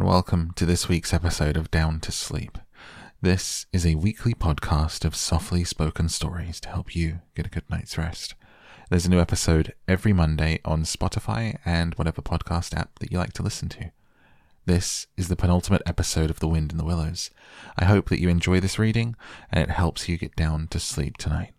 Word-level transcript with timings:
and 0.00 0.08
welcome 0.08 0.50
to 0.56 0.64
this 0.64 0.88
week's 0.88 1.12
episode 1.12 1.58
of 1.58 1.70
Down 1.70 2.00
to 2.00 2.10
Sleep. 2.10 2.56
This 3.20 3.66
is 3.70 3.84
a 3.84 3.96
weekly 3.96 4.32
podcast 4.32 5.04
of 5.04 5.14
softly 5.14 5.62
spoken 5.62 6.08
stories 6.08 6.58
to 6.60 6.70
help 6.70 6.96
you 6.96 7.20
get 7.34 7.46
a 7.46 7.50
good 7.50 7.68
night's 7.68 7.98
rest. 7.98 8.34
There's 8.88 9.04
a 9.04 9.10
new 9.10 9.20
episode 9.20 9.74
every 9.86 10.14
Monday 10.14 10.58
on 10.64 10.84
Spotify 10.84 11.58
and 11.66 11.92
whatever 11.96 12.22
podcast 12.22 12.74
app 12.74 12.98
that 13.00 13.12
you 13.12 13.18
like 13.18 13.34
to 13.34 13.42
listen 13.42 13.68
to. 13.68 13.90
This 14.64 15.06
is 15.18 15.28
the 15.28 15.36
penultimate 15.36 15.82
episode 15.84 16.30
of 16.30 16.40
The 16.40 16.48
Wind 16.48 16.72
in 16.72 16.78
the 16.78 16.84
Willows. 16.84 17.30
I 17.78 17.84
hope 17.84 18.08
that 18.08 18.22
you 18.22 18.30
enjoy 18.30 18.58
this 18.58 18.78
reading 18.78 19.16
and 19.52 19.62
it 19.62 19.70
helps 19.70 20.08
you 20.08 20.16
get 20.16 20.34
down 20.34 20.68
to 20.68 20.80
sleep 20.80 21.18
tonight. 21.18 21.52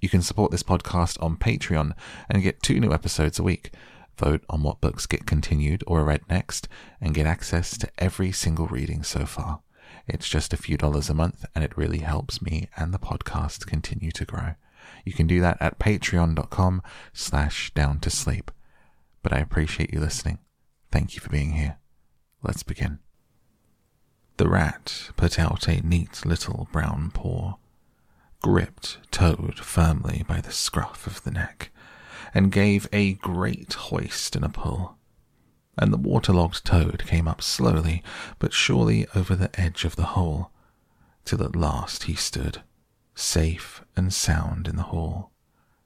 You 0.00 0.08
can 0.08 0.22
support 0.22 0.50
this 0.50 0.64
podcast 0.64 1.22
on 1.22 1.36
Patreon 1.36 1.92
and 2.28 2.42
get 2.42 2.64
two 2.64 2.80
new 2.80 2.92
episodes 2.92 3.38
a 3.38 3.44
week. 3.44 3.70
Vote 4.18 4.44
on 4.48 4.62
what 4.62 4.80
books 4.80 5.06
get 5.06 5.26
continued 5.26 5.84
or 5.86 6.04
read 6.04 6.22
next 6.28 6.68
and 7.00 7.14
get 7.14 7.26
access 7.26 7.76
to 7.78 7.90
every 7.98 8.32
single 8.32 8.66
reading 8.66 9.02
so 9.02 9.26
far. 9.26 9.60
It's 10.06 10.28
just 10.28 10.52
a 10.52 10.56
few 10.56 10.76
dollars 10.76 11.10
a 11.10 11.14
month 11.14 11.44
and 11.54 11.62
it 11.62 11.76
really 11.76 11.98
helps 11.98 12.40
me 12.40 12.68
and 12.76 12.94
the 12.94 12.98
podcast 12.98 13.66
continue 13.66 14.10
to 14.12 14.24
grow. 14.24 14.54
You 15.04 15.12
can 15.12 15.26
do 15.26 15.40
that 15.40 15.58
at 15.60 15.78
patreon.com 15.78 16.82
slash 17.12 17.72
down 17.74 18.00
to 18.00 18.10
sleep. 18.10 18.50
But 19.22 19.32
I 19.32 19.38
appreciate 19.38 19.92
you 19.92 20.00
listening. 20.00 20.38
Thank 20.90 21.14
you 21.14 21.20
for 21.20 21.30
being 21.30 21.52
here. 21.52 21.78
Let's 22.42 22.62
begin. 22.62 23.00
The 24.36 24.48
rat 24.48 25.10
put 25.16 25.38
out 25.38 25.66
a 25.66 25.80
neat 25.80 26.24
little 26.24 26.68
brown 26.70 27.10
paw, 27.12 27.54
gripped 28.42 28.98
Toad 29.10 29.58
firmly 29.58 30.24
by 30.28 30.40
the 30.40 30.52
scruff 30.52 31.06
of 31.06 31.24
the 31.24 31.30
neck, 31.30 31.70
and 32.34 32.52
gave 32.52 32.88
a 32.92 33.14
great 33.14 33.72
hoist 33.74 34.36
and 34.36 34.44
a 34.44 34.48
pull. 34.48 34.96
And 35.78 35.92
the 35.92 35.98
waterlogged 35.98 36.64
toad 36.64 37.04
came 37.06 37.28
up 37.28 37.42
slowly 37.42 38.02
but 38.38 38.52
surely 38.52 39.06
over 39.14 39.36
the 39.36 39.60
edge 39.60 39.84
of 39.84 39.96
the 39.96 40.06
hole, 40.06 40.50
till 41.24 41.42
at 41.42 41.56
last 41.56 42.04
he 42.04 42.14
stood, 42.14 42.62
safe 43.14 43.82
and 43.96 44.12
sound 44.12 44.68
in 44.68 44.76
the 44.76 44.84
hall, 44.84 45.32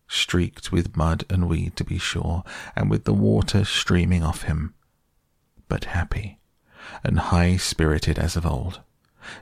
streaked 0.07 0.71
with 0.71 0.97
mud 0.97 1.25
and 1.29 1.49
weed 1.49 1.77
to 1.77 1.85
be 1.85 1.99
sure, 1.99 2.45
and 2.77 2.91
with 2.91 3.05
the 3.05 3.15
water 3.15 3.65
streaming 3.65 4.23
off 4.23 4.43
him, 4.43 4.75
but 5.69 5.85
happy 5.87 6.39
and 7.05 7.19
high 7.19 7.57
spirited 7.57 8.19
as 8.19 8.37
of 8.37 8.47
old, 8.47 8.81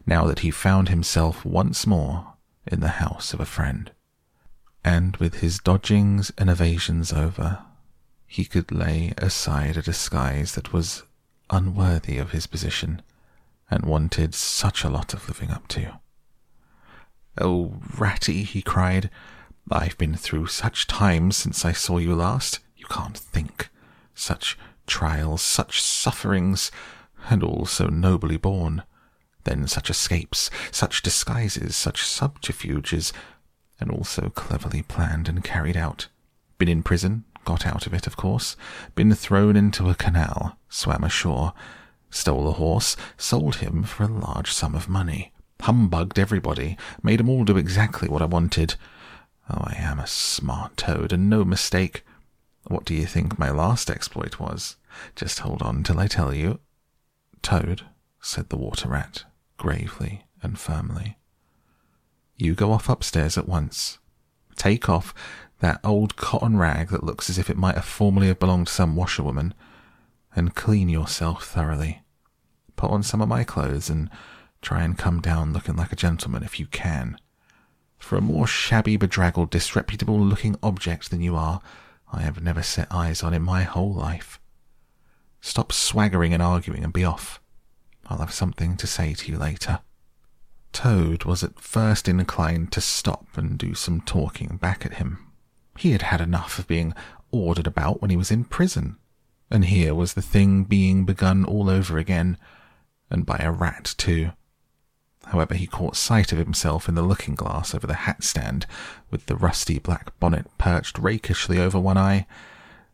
now 0.06 0.26
that 0.26 0.40
he 0.40 0.50
found 0.50 0.88
himself 0.88 1.44
once 1.44 1.86
more 1.86 2.34
in 2.66 2.80
the 2.80 2.88
house 2.88 3.32
of 3.32 3.40
a 3.40 3.46
friend. 3.46 3.92
And 4.88 5.18
with 5.18 5.40
his 5.40 5.58
dodgings 5.58 6.32
and 6.38 6.48
evasions 6.48 7.12
over, 7.12 7.58
he 8.26 8.46
could 8.46 8.72
lay 8.72 9.12
aside 9.18 9.76
a 9.76 9.82
disguise 9.82 10.54
that 10.54 10.72
was 10.72 11.02
unworthy 11.50 12.16
of 12.16 12.30
his 12.30 12.46
position 12.46 13.02
and 13.70 13.84
wanted 13.84 14.34
such 14.34 14.84
a 14.84 14.88
lot 14.88 15.12
of 15.12 15.28
living 15.28 15.50
up 15.50 15.68
to. 15.68 16.00
Oh, 17.38 17.74
Ratty, 17.98 18.44
he 18.44 18.62
cried, 18.62 19.10
I've 19.70 19.98
been 19.98 20.16
through 20.16 20.46
such 20.46 20.86
times 20.86 21.36
since 21.36 21.66
I 21.66 21.72
saw 21.72 21.98
you 21.98 22.14
last, 22.14 22.60
you 22.74 22.86
can't 22.86 23.18
think. 23.18 23.68
Such 24.14 24.56
trials, 24.86 25.42
such 25.42 25.82
sufferings, 25.82 26.70
and 27.28 27.42
all 27.42 27.66
so 27.66 27.88
nobly 27.88 28.38
borne. 28.38 28.84
Then 29.44 29.68
such 29.68 29.90
escapes, 29.90 30.50
such 30.70 31.02
disguises, 31.02 31.76
such 31.76 32.06
subterfuges, 32.06 33.12
and 33.80 33.90
all 33.90 34.04
so 34.04 34.30
cleverly 34.30 34.82
planned 34.82 35.28
and 35.28 35.44
carried 35.44 35.76
out. 35.76 36.08
Been 36.58 36.68
in 36.68 36.82
prison, 36.82 37.24
got 37.44 37.66
out 37.66 37.86
of 37.86 37.94
it, 37.94 38.06
of 38.06 38.16
course. 38.16 38.56
Been 38.94 39.14
thrown 39.14 39.56
into 39.56 39.88
a 39.88 39.94
canal, 39.94 40.58
swam 40.68 41.04
ashore, 41.04 41.52
stole 42.10 42.48
a 42.48 42.52
horse, 42.52 42.96
sold 43.16 43.56
him 43.56 43.82
for 43.84 44.04
a 44.04 44.08
large 44.08 44.52
sum 44.52 44.74
of 44.74 44.88
money, 44.88 45.32
humbugged 45.60 46.18
everybody, 46.18 46.76
made 47.02 47.20
'em 47.20 47.28
all 47.28 47.44
do 47.44 47.56
exactly 47.56 48.08
what 48.08 48.22
I 48.22 48.26
wanted. 48.26 48.74
Oh, 49.50 49.62
I 49.64 49.74
am 49.76 49.98
a 49.98 50.06
smart 50.06 50.76
toad, 50.76 51.12
and 51.12 51.30
no 51.30 51.44
mistake. 51.44 52.04
What 52.64 52.84
do 52.84 52.94
you 52.94 53.06
think 53.06 53.38
my 53.38 53.50
last 53.50 53.88
exploit 53.90 54.38
was? 54.38 54.76
Just 55.16 55.40
hold 55.40 55.62
on 55.62 55.82
till 55.82 56.00
I 56.00 56.06
tell 56.06 56.34
you. 56.34 56.60
Toad, 57.40 57.86
said 58.20 58.48
the 58.48 58.56
water 58.56 58.88
rat, 58.88 59.24
gravely 59.56 60.24
and 60.42 60.58
firmly, 60.58 61.17
you 62.38 62.54
go 62.54 62.72
off 62.72 62.88
upstairs 62.88 63.36
at 63.36 63.48
once. 63.48 63.98
Take 64.56 64.88
off 64.88 65.12
that 65.60 65.80
old 65.82 66.16
cotton 66.16 66.56
rag 66.56 66.88
that 66.88 67.02
looks 67.02 67.28
as 67.28 67.36
if 67.36 67.50
it 67.50 67.56
might 67.56 67.74
have 67.74 67.84
formerly 67.84 68.28
have 68.28 68.38
belonged 68.38 68.68
to 68.68 68.72
some 68.72 68.96
washerwoman, 68.96 69.52
and 70.34 70.54
clean 70.54 70.88
yourself 70.88 71.44
thoroughly. 71.44 72.02
Put 72.76 72.90
on 72.90 73.02
some 73.02 73.20
of 73.20 73.28
my 73.28 73.42
clothes 73.42 73.90
and 73.90 74.08
try 74.62 74.82
and 74.84 74.96
come 74.96 75.20
down 75.20 75.52
looking 75.52 75.76
like 75.76 75.92
a 75.92 75.96
gentleman 75.96 76.44
if 76.44 76.60
you 76.60 76.66
can. 76.66 77.18
For 77.98 78.16
a 78.16 78.20
more 78.20 78.46
shabby, 78.46 78.96
bedraggled, 78.96 79.50
disreputable 79.50 80.18
looking 80.18 80.56
object 80.62 81.10
than 81.10 81.20
you 81.20 81.34
are, 81.34 81.60
I 82.12 82.22
have 82.22 82.42
never 82.42 82.62
set 82.62 82.86
eyes 82.92 83.24
on 83.24 83.34
in 83.34 83.42
my 83.42 83.64
whole 83.64 83.92
life. 83.92 84.40
Stop 85.40 85.72
swaggering 85.72 86.32
and 86.32 86.42
arguing 86.42 86.84
and 86.84 86.92
be 86.92 87.04
off. 87.04 87.40
I'll 88.06 88.18
have 88.18 88.32
something 88.32 88.76
to 88.76 88.86
say 88.86 89.14
to 89.14 89.32
you 89.32 89.38
later. 89.38 89.80
Toad 90.72 91.24
was 91.24 91.42
at 91.42 91.60
first 91.60 92.08
inclined 92.08 92.72
to 92.72 92.80
stop 92.80 93.26
and 93.36 93.58
do 93.58 93.74
some 93.74 94.00
talking 94.00 94.58
back 94.60 94.86
at 94.86 94.94
him. 94.94 95.26
He 95.76 95.92
had 95.92 96.02
had 96.02 96.20
enough 96.20 96.58
of 96.58 96.66
being 96.66 96.94
ordered 97.30 97.66
about 97.66 98.00
when 98.00 98.10
he 98.10 98.16
was 98.16 98.30
in 98.30 98.44
prison, 98.44 98.96
and 99.50 99.64
here 99.66 99.94
was 99.94 100.14
the 100.14 100.22
thing 100.22 100.64
being 100.64 101.04
begun 101.04 101.44
all 101.44 101.68
over 101.68 101.98
again, 101.98 102.36
and 103.10 103.26
by 103.26 103.38
a 103.38 103.50
rat 103.50 103.94
too. 103.96 104.32
However, 105.26 105.54
he 105.54 105.66
caught 105.66 105.96
sight 105.96 106.32
of 106.32 106.38
himself 106.38 106.88
in 106.88 106.94
the 106.94 107.02
looking 107.02 107.34
glass 107.34 107.74
over 107.74 107.86
the 107.86 107.94
hat 107.94 108.22
stand, 108.22 108.66
with 109.10 109.26
the 109.26 109.36
rusty 109.36 109.78
black 109.78 110.18
bonnet 110.18 110.46
perched 110.58 110.98
rakishly 110.98 111.58
over 111.58 111.78
one 111.78 111.98
eye, 111.98 112.26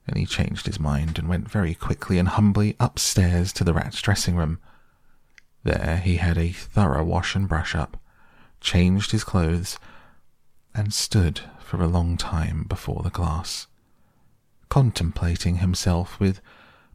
and 0.06 0.16
he 0.16 0.26
changed 0.26 0.66
his 0.66 0.80
mind 0.80 1.18
and 1.18 1.28
went 1.28 1.50
very 1.50 1.74
quickly 1.74 2.18
and 2.18 2.28
humbly 2.28 2.76
upstairs 2.80 3.52
to 3.52 3.64
the 3.64 3.72
rat's 3.72 4.02
dressing 4.02 4.36
room. 4.36 4.58
There 5.64 5.96
he 6.04 6.16
had 6.16 6.36
a 6.36 6.52
thorough 6.52 7.04
wash 7.04 7.34
and 7.34 7.48
brush 7.48 7.74
up, 7.74 7.96
changed 8.60 9.10
his 9.10 9.24
clothes, 9.24 9.78
and 10.74 10.92
stood 10.92 11.40
for 11.58 11.82
a 11.82 11.88
long 11.88 12.16
time 12.16 12.64
before 12.64 13.02
the 13.02 13.10
glass, 13.10 13.66
contemplating 14.68 15.56
himself 15.56 16.20
with 16.20 16.40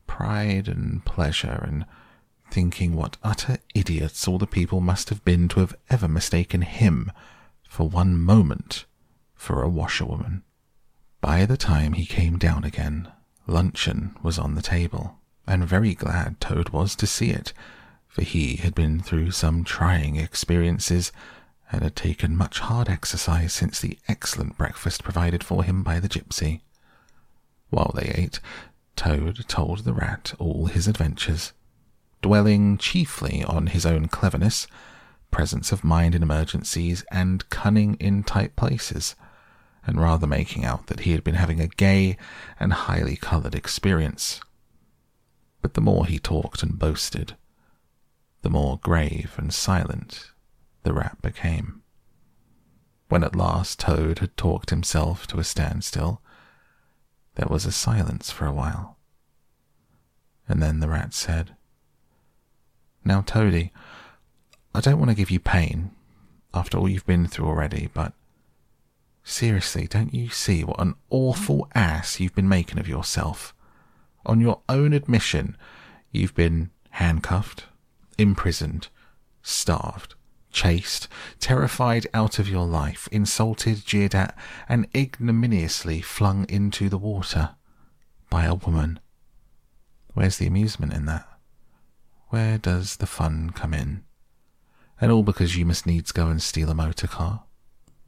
pride 0.05 0.67
and 0.67 1.03
pleasure 1.03 1.65
and 1.67 1.85
thinking 2.51 2.95
what 2.95 3.17
utter 3.23 3.57
idiots 3.73 4.27
all 4.27 4.37
the 4.37 4.47
people 4.47 4.81
must 4.81 5.09
have 5.09 5.23
been 5.25 5.47
to 5.47 5.59
have 5.59 5.75
ever 5.89 6.07
mistaken 6.07 6.61
him 6.61 7.11
for 7.67 7.87
one 7.87 8.17
moment 8.17 8.85
for 9.33 9.61
a 9.61 9.69
washerwoman. 9.69 10.43
By 11.21 11.45
the 11.45 11.57
time 11.57 11.93
he 11.93 12.05
came 12.05 12.37
down 12.37 12.63
again, 12.63 13.11
luncheon 13.47 14.15
was 14.21 14.37
on 14.37 14.55
the 14.55 14.61
table, 14.61 15.17
and 15.47 15.67
very 15.67 15.95
glad 15.95 16.39
Toad 16.39 16.69
was 16.69 16.95
to 16.97 17.07
see 17.07 17.29
it, 17.29 17.53
for 18.09 18.23
he 18.23 18.57
had 18.57 18.75
been 18.75 18.99
through 18.99 19.31
some 19.31 19.63
trying 19.63 20.17
experiences 20.17 21.11
and 21.71 21.83
had 21.83 21.95
taken 21.95 22.35
much 22.35 22.59
hard 22.59 22.89
exercise 22.89 23.53
since 23.53 23.79
the 23.79 23.97
excellent 24.07 24.57
breakfast 24.57 25.03
provided 25.03 25.43
for 25.43 25.63
him 25.63 25.83
by 25.83 25.99
the 25.99 26.09
gypsy. 26.09 26.61
While 27.69 27.91
they 27.95 28.11
ate, 28.15 28.39
Toad 28.95 29.45
told 29.47 29.79
the 29.79 29.93
rat 29.93 30.33
all 30.39 30.65
his 30.65 30.87
adventures, 30.87 31.53
dwelling 32.21 32.77
chiefly 32.77 33.43
on 33.43 33.67
his 33.67 33.85
own 33.85 34.07
cleverness, 34.07 34.67
presence 35.31 35.71
of 35.71 35.83
mind 35.83 36.15
in 36.15 36.23
emergencies, 36.23 37.05
and 37.11 37.47
cunning 37.51 37.93
in 37.95 38.23
tight 38.23 38.55
places, 38.55 39.15
and 39.85 40.01
rather 40.01 40.27
making 40.27 40.65
out 40.65 40.87
that 40.87 41.01
he 41.01 41.11
had 41.11 41.23
been 41.23 41.35
having 41.35 41.61
a 41.61 41.67
gay 41.67 42.17
and 42.59 42.73
highly 42.73 43.15
coloured 43.15 43.53
experience. 43.53 44.41
But 45.61 45.75
the 45.75 45.81
more 45.81 46.07
he 46.07 46.17
talked 46.17 46.63
and 46.63 46.79
boasted, 46.79 47.35
the 48.41 48.49
more 48.49 48.79
grave 48.81 49.33
and 49.37 49.53
silent 49.53 50.31
the 50.83 50.93
rat 50.93 51.21
became. 51.21 51.81
When 53.09 53.23
at 53.23 53.35
last 53.35 53.79
Toad 53.79 54.19
had 54.19 54.37
talked 54.37 54.69
himself 54.69 55.27
to 55.27 55.39
a 55.39 55.43
standstill, 55.43 56.21
there 57.35 57.47
was 57.49 57.65
a 57.65 57.71
silence 57.71 58.31
for 58.31 58.45
a 58.45 58.53
while. 58.53 58.97
And 60.47 60.61
then 60.61 60.79
the 60.79 60.89
rat 60.89 61.13
said, 61.13 61.55
Now, 63.03 63.21
Toady, 63.21 63.71
I 64.73 64.81
don't 64.81 64.99
want 64.99 65.09
to 65.09 65.15
give 65.15 65.31
you 65.31 65.39
pain 65.39 65.91
after 66.53 66.77
all 66.77 66.89
you've 66.89 67.05
been 67.05 67.27
through 67.27 67.47
already, 67.47 67.89
but 67.93 68.13
seriously, 69.23 69.87
don't 69.87 70.13
you 70.13 70.29
see 70.29 70.63
what 70.63 70.79
an 70.79 70.95
awful 71.09 71.67
ass 71.75 72.19
you've 72.19 72.35
been 72.35 72.49
making 72.49 72.79
of 72.79 72.87
yourself? 72.87 73.53
On 74.25 74.41
your 74.41 74.61
own 74.67 74.93
admission, 74.93 75.55
you've 76.11 76.35
been 76.35 76.71
handcuffed, 76.91 77.65
imprisoned, 78.19 78.89
starved, 79.41 80.15
chased, 80.51 81.07
terrified 81.39 82.07
out 82.13 82.39
of 82.39 82.49
your 82.49 82.65
life, 82.65 83.07
insulted, 83.11 83.85
jeered 83.85 84.13
at, 84.13 84.37
and 84.67 84.87
ignominiously 84.95 86.01
flung 86.01 86.45
into 86.49 86.89
the 86.89 86.97
water 86.97 87.55
by 88.29 88.45
a 88.45 88.55
woman. 88.55 88.99
Where's 90.13 90.37
the 90.37 90.47
amusement 90.47 90.93
in 90.93 91.05
that? 91.05 91.29
where 92.29 92.57
does 92.57 92.97
the 92.97 93.07
fun 93.07 93.49
come 93.49 93.73
in? 93.73 94.03
And 95.01 95.11
all 95.11 95.23
because 95.23 95.57
you 95.57 95.65
must 95.65 95.85
needs 95.85 96.11
go 96.11 96.27
and 96.27 96.41
steal 96.41 96.69
a 96.69 96.75
motor 96.75 97.07
car? 97.07 97.43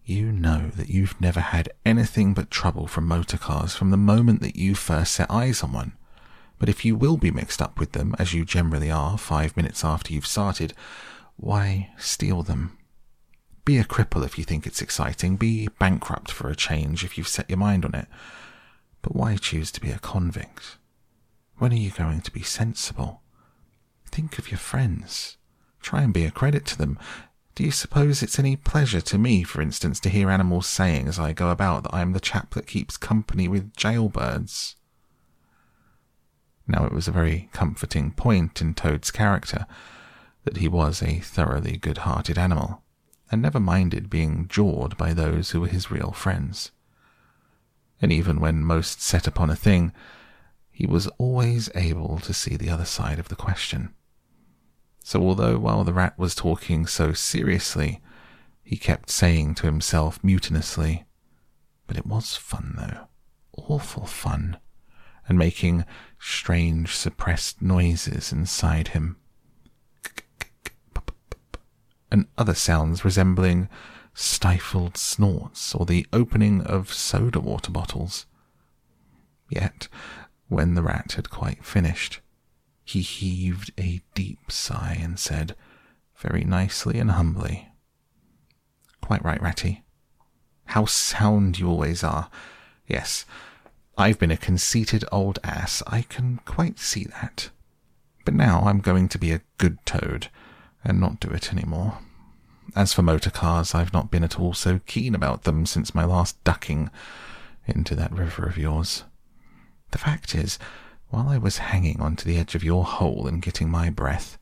You 0.03 0.31
know 0.31 0.69
that 0.75 0.89
you've 0.89 1.19
never 1.19 1.39
had 1.39 1.69
anything 1.85 2.33
but 2.33 2.51
trouble 2.51 2.87
from 2.87 3.07
motor 3.07 3.37
cars 3.37 3.75
from 3.75 3.91
the 3.91 3.97
moment 3.97 4.41
that 4.41 4.55
you 4.55 4.75
first 4.75 5.13
set 5.13 5.31
eyes 5.31 5.63
on 5.63 5.73
one. 5.73 5.93
But 6.61 6.69
if 6.69 6.85
you 6.85 6.95
will 6.95 7.17
be 7.17 7.31
mixed 7.31 7.59
up 7.59 7.79
with 7.79 7.93
them, 7.93 8.15
as 8.19 8.35
you 8.35 8.45
generally 8.45 8.91
are 8.91 9.17
five 9.17 9.57
minutes 9.57 9.83
after 9.83 10.13
you've 10.13 10.27
started, 10.27 10.75
why 11.35 11.89
steal 11.97 12.43
them? 12.43 12.77
Be 13.65 13.79
a 13.79 13.83
cripple 13.83 14.23
if 14.23 14.37
you 14.37 14.43
think 14.43 14.67
it's 14.67 14.79
exciting. 14.79 15.37
Be 15.37 15.69
bankrupt 15.79 16.29
for 16.29 16.51
a 16.51 16.55
change 16.55 17.03
if 17.03 17.17
you've 17.17 17.27
set 17.27 17.49
your 17.49 17.57
mind 17.57 17.83
on 17.83 17.95
it. 17.95 18.05
But 19.01 19.15
why 19.15 19.37
choose 19.37 19.71
to 19.71 19.81
be 19.81 19.89
a 19.89 19.97
convict? 19.97 20.77
When 21.57 21.73
are 21.73 21.77
you 21.77 21.89
going 21.89 22.21
to 22.21 22.31
be 22.31 22.43
sensible? 22.43 23.23
Think 24.11 24.37
of 24.37 24.51
your 24.51 24.59
friends. 24.59 25.37
Try 25.81 26.03
and 26.03 26.13
be 26.13 26.25
a 26.25 26.31
credit 26.31 26.67
to 26.67 26.77
them. 26.77 26.99
Do 27.55 27.63
you 27.63 27.71
suppose 27.71 28.21
it's 28.21 28.37
any 28.37 28.55
pleasure 28.55 29.01
to 29.01 29.17
me, 29.17 29.41
for 29.41 29.63
instance, 29.63 29.99
to 30.01 30.09
hear 30.09 30.29
animals 30.29 30.67
saying 30.67 31.07
as 31.07 31.17
I 31.17 31.33
go 31.33 31.49
about 31.49 31.81
that 31.85 31.95
I 31.95 32.01
am 32.01 32.13
the 32.13 32.19
chap 32.19 32.53
that 32.53 32.67
keeps 32.67 32.97
company 32.97 33.47
with 33.47 33.73
jailbirds? 33.73 34.75
Now, 36.71 36.85
it 36.85 36.93
was 36.93 37.09
a 37.09 37.11
very 37.11 37.49
comforting 37.51 38.11
point 38.11 38.61
in 38.61 38.73
Toad's 38.73 39.11
character 39.11 39.65
that 40.45 40.57
he 40.57 40.69
was 40.69 41.03
a 41.03 41.19
thoroughly 41.19 41.75
good 41.75 41.99
hearted 41.99 42.37
animal, 42.37 42.81
and 43.29 43.41
never 43.41 43.59
minded 43.59 44.09
being 44.09 44.47
jawed 44.47 44.95
by 44.95 45.13
those 45.13 45.51
who 45.51 45.59
were 45.59 45.67
his 45.67 45.91
real 45.91 46.11
friends. 46.11 46.71
And 48.01 48.09
even 48.09 48.39
when 48.39 48.63
most 48.63 49.01
set 49.01 49.27
upon 49.27 49.49
a 49.49 49.55
thing, 49.55 49.91
he 50.71 50.87
was 50.87 51.07
always 51.17 51.69
able 51.75 52.19
to 52.19 52.33
see 52.33 52.55
the 52.55 52.69
other 52.69 52.85
side 52.85 53.19
of 53.19 53.27
the 53.27 53.35
question. 53.35 53.93
So, 55.03 55.21
although 55.21 55.59
while 55.59 55.83
the 55.83 55.93
rat 55.93 56.17
was 56.17 56.33
talking 56.33 56.87
so 56.87 57.11
seriously, 57.11 57.99
he 58.63 58.77
kept 58.77 59.09
saying 59.09 59.55
to 59.55 59.65
himself 59.65 60.21
mutinously, 60.21 61.03
But 61.85 61.97
it 61.97 62.05
was 62.05 62.37
fun, 62.37 62.75
though. 62.77 63.07
Awful 63.57 64.05
fun. 64.05 64.57
And 65.27 65.37
making 65.37 65.85
strange 66.21 66.95
suppressed 66.95 67.61
noises 67.61 68.31
inside 68.31 68.89
him. 68.89 69.17
And 72.11 72.27
other 72.37 72.53
sounds 72.53 73.03
resembling 73.03 73.69
stifled 74.13 74.97
snorts 74.97 75.73
or 75.73 75.85
the 75.85 76.05
opening 76.13 76.61
of 76.61 76.93
soda 76.93 77.39
water 77.39 77.71
bottles. 77.71 78.25
Yet, 79.49 79.87
when 80.47 80.75
the 80.75 80.83
rat 80.83 81.13
had 81.13 81.29
quite 81.29 81.65
finished, 81.65 82.19
he 82.83 83.01
heaved 83.01 83.71
a 83.77 84.01
deep 84.13 84.51
sigh 84.51 84.97
and 85.01 85.17
said, 85.17 85.55
very 86.17 86.43
nicely 86.43 86.99
and 86.99 87.11
humbly, 87.11 87.71
Quite 89.01 89.25
right, 89.25 89.41
Ratty. 89.41 89.83
How 90.65 90.85
sound 90.85 91.59
you 91.59 91.67
always 91.67 92.03
are. 92.03 92.29
Yes, 92.87 93.25
I've 93.97 94.19
been 94.19 94.31
a 94.31 94.37
conceited 94.37 95.03
old 95.11 95.39
ass, 95.43 95.83
I 95.87 96.03
can 96.03 96.39
quite 96.45 96.79
see 96.79 97.03
that. 97.05 97.49
But 98.25 98.33
now 98.33 98.61
I'm 98.65 98.79
going 98.79 99.09
to 99.09 99.17
be 99.17 99.31
a 99.31 99.41
good 99.57 99.83
toad 99.85 100.29
and 100.83 100.99
not 100.99 101.19
do 101.19 101.29
it 101.29 101.51
any 101.51 101.63
more. 101.65 101.99
As 102.75 102.93
for 102.93 103.01
motor 103.01 103.29
cars, 103.29 103.75
I've 103.75 103.93
not 103.93 104.11
been 104.11 104.23
at 104.23 104.39
all 104.39 104.53
so 104.53 104.79
keen 104.85 105.13
about 105.13 105.43
them 105.43 105.65
since 105.65 105.93
my 105.93 106.05
last 106.05 106.41
ducking 106.43 106.89
into 107.65 107.95
that 107.95 108.13
river 108.13 108.45
of 108.45 108.57
yours. 108.57 109.03
The 109.91 109.97
fact 109.97 110.33
is, 110.35 110.57
while 111.09 111.27
I 111.27 111.37
was 111.37 111.57
hanging 111.57 111.99
onto 111.99 112.23
the 112.23 112.37
edge 112.37 112.55
of 112.55 112.63
your 112.63 112.85
hole 112.85 113.27
and 113.27 113.41
getting 113.41 113.69
my 113.69 113.89
breath, 113.89 114.37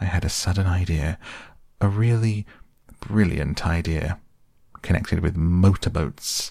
I 0.00 0.06
had 0.06 0.24
a 0.24 0.30
sudden 0.30 0.66
idea, 0.66 1.18
a 1.80 1.88
really 1.88 2.46
brilliant 3.00 3.66
idea, 3.66 4.18
connected 4.80 5.20
with 5.20 5.36
motorboats. 5.36 6.50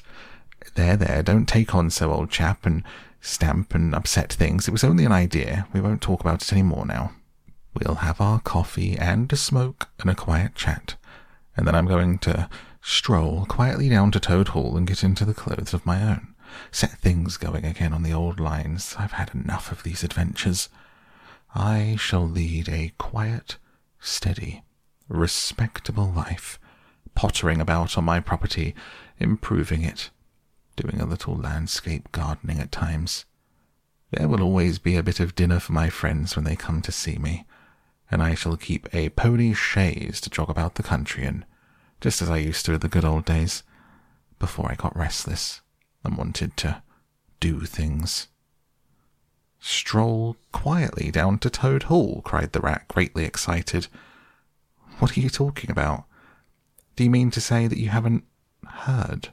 There, 0.75 0.97
there, 0.97 1.23
don't 1.23 1.47
take 1.47 1.73
on 1.73 1.89
so, 1.89 2.11
old 2.11 2.29
chap, 2.29 2.65
and 2.65 2.83
stamp 3.21 3.75
and 3.75 3.94
upset 3.94 4.31
things. 4.31 4.67
It 4.67 4.71
was 4.71 4.83
only 4.83 5.06
an 5.06 5.11
idea. 5.11 5.67
We 5.73 5.81
won't 5.81 6.01
talk 6.01 6.21
about 6.21 6.41
it 6.41 6.53
any 6.53 6.63
more 6.63 6.85
now. 6.85 7.13
We'll 7.73 7.95
have 7.95 8.19
our 8.19 8.39
coffee 8.39 8.97
and 8.97 9.31
a 9.31 9.38
smoke 9.38 9.89
and 10.00 10.09
a 10.09 10.15
quiet 10.15 10.56
chat, 10.56 10.95
and 11.56 11.67
then 11.67 11.75
I'm 11.75 11.88
going 11.88 12.17
to 12.19 12.50
stroll 12.81 13.45
quietly 13.45 13.89
down 13.89 14.11
to 14.11 14.19
Toad 14.19 14.50
Hall 14.50 14.77
and 14.77 14.88
get 14.88 15.03
into 15.03 15.25
the 15.25 15.33
clothes 15.33 15.73
of 15.73 15.85
my 15.85 16.01
own 16.01 16.35
set 16.71 16.91
things 16.91 17.38
going 17.38 17.65
again 17.65 17.94
on 17.94 18.03
the 18.03 18.13
old 18.13 18.39
lines. 18.39 18.95
I've 18.97 19.13
had 19.13 19.33
enough 19.33 19.71
of 19.71 19.83
these 19.83 20.03
adventures. 20.03 20.69
I 21.53 21.95
shall 22.00 22.27
lead 22.27 22.69
a 22.69 22.94
quiet, 22.97 23.57
steady, 24.00 24.63
respectable 25.07 26.11
life, 26.11 26.59
pottering 27.15 27.59
about 27.59 27.97
on 27.97 28.03
my 28.06 28.19
property, 28.19 28.75
improving 29.17 29.83
it, 29.83 30.09
doing 30.80 31.02
a 31.02 31.06
little 31.06 31.36
landscape 31.36 32.10
gardening 32.12 32.60
at 32.60 32.72
times. 32.72 33.26
There 34.12 34.30
will 34.30 34.42
always 34.42 34.80
be 34.80 34.96
a 34.96 35.04
bit 35.04 35.20
of 35.20 35.36
dinner 35.36 35.60
for 35.60 35.74
my 35.74 35.90
friends 35.90 36.36
when 36.36 36.46
they 36.46 36.56
come 36.56 36.81
to 36.84 36.92
see 36.92 37.18
me, 37.18 37.46
and 38.10 38.24
I 38.24 38.34
shall 38.34 38.56
keep 38.56 38.88
a 38.94 39.10
pony 39.10 39.54
chaise 39.54 40.22
to 40.22 40.30
jog 40.30 40.50
about 40.50 40.76
the 40.76 40.84
country 40.84 41.26
in, 41.26 41.44
just 42.00 42.22
as 42.22 42.30
I 42.30 42.38
used 42.38 42.66
to 42.66 42.74
in 42.74 42.80
the 42.80 42.88
good 42.88 43.04
old 43.04 43.26
days, 43.26 43.64
before 44.40 44.72
I 44.72 44.76
got 44.76 44.96
restless 44.96 45.62
and 46.04 46.18
wanted 46.18 46.56
to 46.58 46.81
do 47.42 47.62
things. 47.62 48.28
Stroll 49.60 50.38
quietly 50.54 51.12
down 51.12 51.40
to 51.40 51.50
Toad 51.50 51.84
Hall, 51.84 52.22
cried 52.24 52.54
the 52.54 52.62
rat, 52.62 52.88
greatly 52.88 53.26
excited. 53.26 53.88
What 55.00 55.18
are 55.18 55.20
you 55.20 55.30
talking 55.30 55.70
about? 55.70 56.06
Do 56.96 57.04
you 57.04 57.10
mean 57.10 57.31
to 57.31 57.42
say 57.42 57.68
that 57.68 57.78
you 57.78 57.90
haven't 57.90 58.24
heard? 58.66 59.30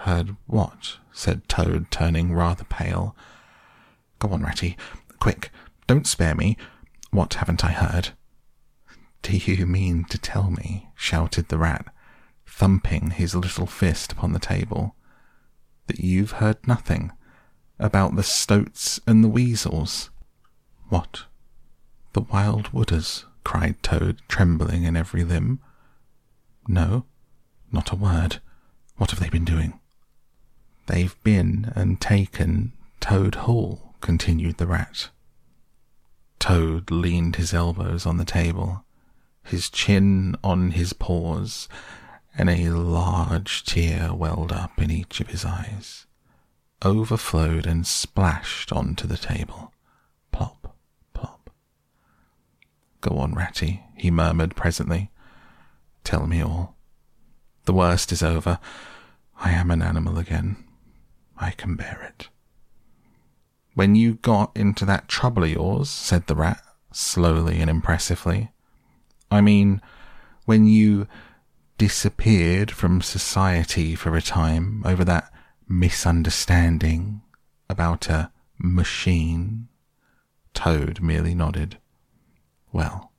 Heard 0.00 0.36
what? 0.46 0.98
said 1.12 1.48
Toad, 1.48 1.90
turning 1.90 2.32
rather 2.32 2.64
pale. 2.64 3.16
Go 4.18 4.28
on, 4.28 4.42
Ratty. 4.42 4.76
Quick, 5.18 5.50
don't 5.86 6.06
spare 6.06 6.34
me. 6.34 6.56
What 7.10 7.34
haven't 7.34 7.64
I 7.64 7.72
heard? 7.72 8.10
Do 9.22 9.36
you 9.36 9.66
mean 9.66 10.04
to 10.04 10.18
tell 10.18 10.50
me, 10.50 10.88
shouted 10.94 11.48
the 11.48 11.58
rat, 11.58 11.86
thumping 12.46 13.10
his 13.10 13.34
little 13.34 13.66
fist 13.66 14.12
upon 14.12 14.32
the 14.32 14.38
table, 14.38 14.94
that 15.86 15.98
you've 15.98 16.32
heard 16.32 16.66
nothing 16.66 17.10
about 17.78 18.14
the 18.14 18.22
stoats 18.22 19.00
and 19.06 19.24
the 19.24 19.28
weasels? 19.28 20.10
What? 20.88 21.24
The 22.12 22.20
wild 22.20 22.70
wooders? 22.72 23.24
cried 23.44 23.82
Toad, 23.82 24.20
trembling 24.28 24.84
in 24.84 24.96
every 24.96 25.24
limb. 25.24 25.60
No, 26.68 27.06
not 27.72 27.92
a 27.92 27.96
word. 27.96 28.40
What 28.96 29.10
have 29.10 29.20
they 29.20 29.28
been 29.28 29.44
doing? 29.44 29.78
They've 30.86 31.20
been 31.22 31.72
and 31.74 32.00
taken 32.00 32.72
Toad 33.00 33.34
Hall, 33.34 33.94
continued 34.00 34.58
the 34.58 34.66
rat. 34.66 35.10
Toad 36.38 36.90
leaned 36.90 37.36
his 37.36 37.52
elbows 37.52 38.06
on 38.06 38.18
the 38.18 38.24
table, 38.24 38.84
his 39.42 39.68
chin 39.68 40.36
on 40.44 40.72
his 40.72 40.92
paws, 40.92 41.68
and 42.38 42.48
a 42.48 42.70
large 42.70 43.64
tear 43.64 44.14
welled 44.14 44.52
up 44.52 44.80
in 44.80 44.90
each 44.90 45.20
of 45.20 45.28
his 45.28 45.44
eyes, 45.44 46.06
overflowed 46.82 47.66
and 47.66 47.86
splashed 47.86 48.72
onto 48.72 49.06
the 49.06 49.16
table. 49.16 49.72
Plop, 50.30 50.76
plop. 51.14 51.50
Go 53.00 53.18
on, 53.18 53.34
Ratty, 53.34 53.82
he 53.96 54.10
murmured 54.10 54.54
presently. 54.54 55.10
Tell 56.04 56.26
me 56.26 56.42
all. 56.42 56.76
The 57.64 57.72
worst 57.72 58.12
is 58.12 58.22
over. 58.22 58.60
I 59.40 59.50
am 59.50 59.70
an 59.70 59.82
animal 59.82 60.18
again. 60.18 60.65
I 61.38 61.50
can 61.50 61.76
bear 61.76 62.00
it. 62.08 62.28
When 63.74 63.94
you 63.94 64.14
got 64.14 64.56
into 64.56 64.84
that 64.86 65.08
trouble 65.08 65.44
of 65.44 65.50
yours, 65.50 65.90
said 65.90 66.26
the 66.26 66.34
rat, 66.34 66.62
slowly 66.92 67.60
and 67.60 67.68
impressively. 67.68 68.50
I 69.30 69.40
mean, 69.40 69.82
when 70.46 70.66
you 70.66 71.06
disappeared 71.78 72.70
from 72.70 73.02
society 73.02 73.94
for 73.94 74.16
a 74.16 74.22
time 74.22 74.82
over 74.86 75.04
that 75.04 75.30
misunderstanding 75.68 77.20
about 77.68 78.08
a 78.08 78.32
machine? 78.58 79.68
Toad 80.54 81.02
merely 81.02 81.34
nodded. 81.34 81.78
Well, 82.72 83.12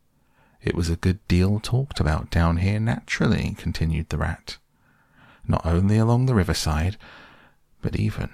it 0.62 0.74
was 0.76 0.90
a 0.90 0.96
good 0.96 1.26
deal 1.28 1.60
talked 1.60 2.00
about 2.00 2.32
down 2.32 2.58
here 2.58 2.80
naturally, 2.80 3.54
continued 3.58 4.10
the 4.10 4.18
rat. 4.18 4.58
Not 5.48 5.66
only 5.66 5.98
along 5.98 6.26
the 6.26 6.36
riverside, 6.36 6.98
but 7.82 7.96
even 7.96 8.30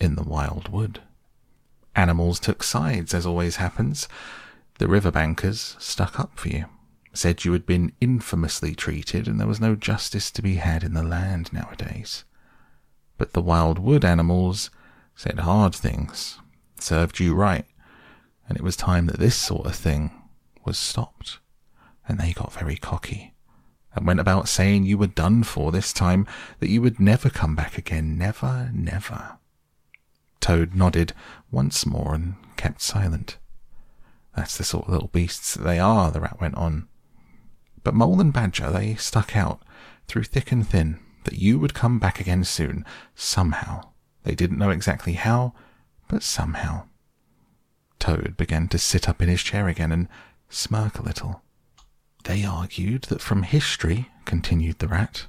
in 0.00 0.14
the 0.16 0.22
wild 0.22 0.68
wood. 0.68 1.00
Animals 1.94 2.40
took 2.40 2.62
sides, 2.62 3.12
as 3.14 3.26
always 3.26 3.56
happens. 3.56 4.08
The 4.78 4.88
river 4.88 5.10
bankers 5.10 5.76
stuck 5.78 6.18
up 6.18 6.38
for 6.38 6.48
you 6.48 6.66
said 7.12 7.44
you 7.44 7.52
had 7.52 7.66
been 7.66 7.92
infamously 8.00 8.74
treated 8.74 9.28
and 9.28 9.38
there 9.38 9.46
was 9.46 9.60
no 9.60 9.74
justice 9.74 10.30
to 10.30 10.42
be 10.42 10.56
had 10.56 10.82
in 10.82 10.94
the 10.94 11.02
land 11.02 11.52
nowadays. 11.52 12.24
But 13.18 13.32
the 13.32 13.42
wild 13.42 13.78
wood 13.78 14.04
animals 14.04 14.70
said 15.14 15.40
hard 15.40 15.74
things, 15.74 16.38
served 16.78 17.20
you 17.20 17.34
right, 17.34 17.66
and 18.48 18.56
it 18.56 18.64
was 18.64 18.76
time 18.76 19.06
that 19.06 19.18
this 19.18 19.36
sort 19.36 19.66
of 19.66 19.76
thing 19.76 20.10
was 20.64 20.78
stopped. 20.78 21.38
And 22.08 22.18
they 22.18 22.32
got 22.32 22.52
very 22.52 22.76
cocky 22.76 23.31
and 23.94 24.06
went 24.06 24.20
about 24.20 24.48
saying 24.48 24.84
you 24.84 24.98
were 24.98 25.06
done 25.06 25.42
for 25.42 25.70
this 25.70 25.92
time, 25.92 26.26
that 26.60 26.70
you 26.70 26.80
would 26.82 26.98
never 26.98 27.28
come 27.28 27.54
back 27.54 27.76
again, 27.76 28.16
never, 28.16 28.70
never. 28.72 29.38
Toad 30.40 30.74
nodded 30.74 31.12
once 31.50 31.86
more 31.86 32.14
and 32.14 32.34
kept 32.56 32.80
silent. 32.80 33.38
That's 34.36 34.56
the 34.56 34.64
sort 34.64 34.86
of 34.86 34.92
little 34.92 35.08
beasts 35.08 35.54
that 35.54 35.62
they 35.62 35.78
are, 35.78 36.10
the 36.10 36.20
rat 36.20 36.40
went 36.40 36.54
on. 36.54 36.88
But 37.84 37.94
Mole 37.94 38.20
and 38.20 38.32
Badger, 38.32 38.70
they 38.70 38.94
stuck 38.94 39.36
out 39.36 39.62
through 40.08 40.24
thick 40.24 40.52
and 40.52 40.66
thin 40.66 40.98
that 41.24 41.38
you 41.38 41.58
would 41.58 41.74
come 41.74 41.98
back 41.98 42.20
again 42.20 42.44
soon, 42.44 42.84
somehow. 43.14 43.88
They 44.24 44.34
didn't 44.34 44.58
know 44.58 44.70
exactly 44.70 45.14
how, 45.14 45.54
but 46.08 46.22
somehow. 46.22 46.84
Toad 47.98 48.36
began 48.36 48.68
to 48.68 48.78
sit 48.78 49.08
up 49.08 49.22
in 49.22 49.28
his 49.28 49.42
chair 49.42 49.68
again 49.68 49.92
and 49.92 50.08
smirk 50.48 50.98
a 50.98 51.02
little. 51.02 51.42
They 52.24 52.44
argued 52.44 53.02
that 53.04 53.20
from 53.20 53.42
history, 53.42 54.10
continued 54.24 54.78
the 54.78 54.88
rat, 54.88 55.26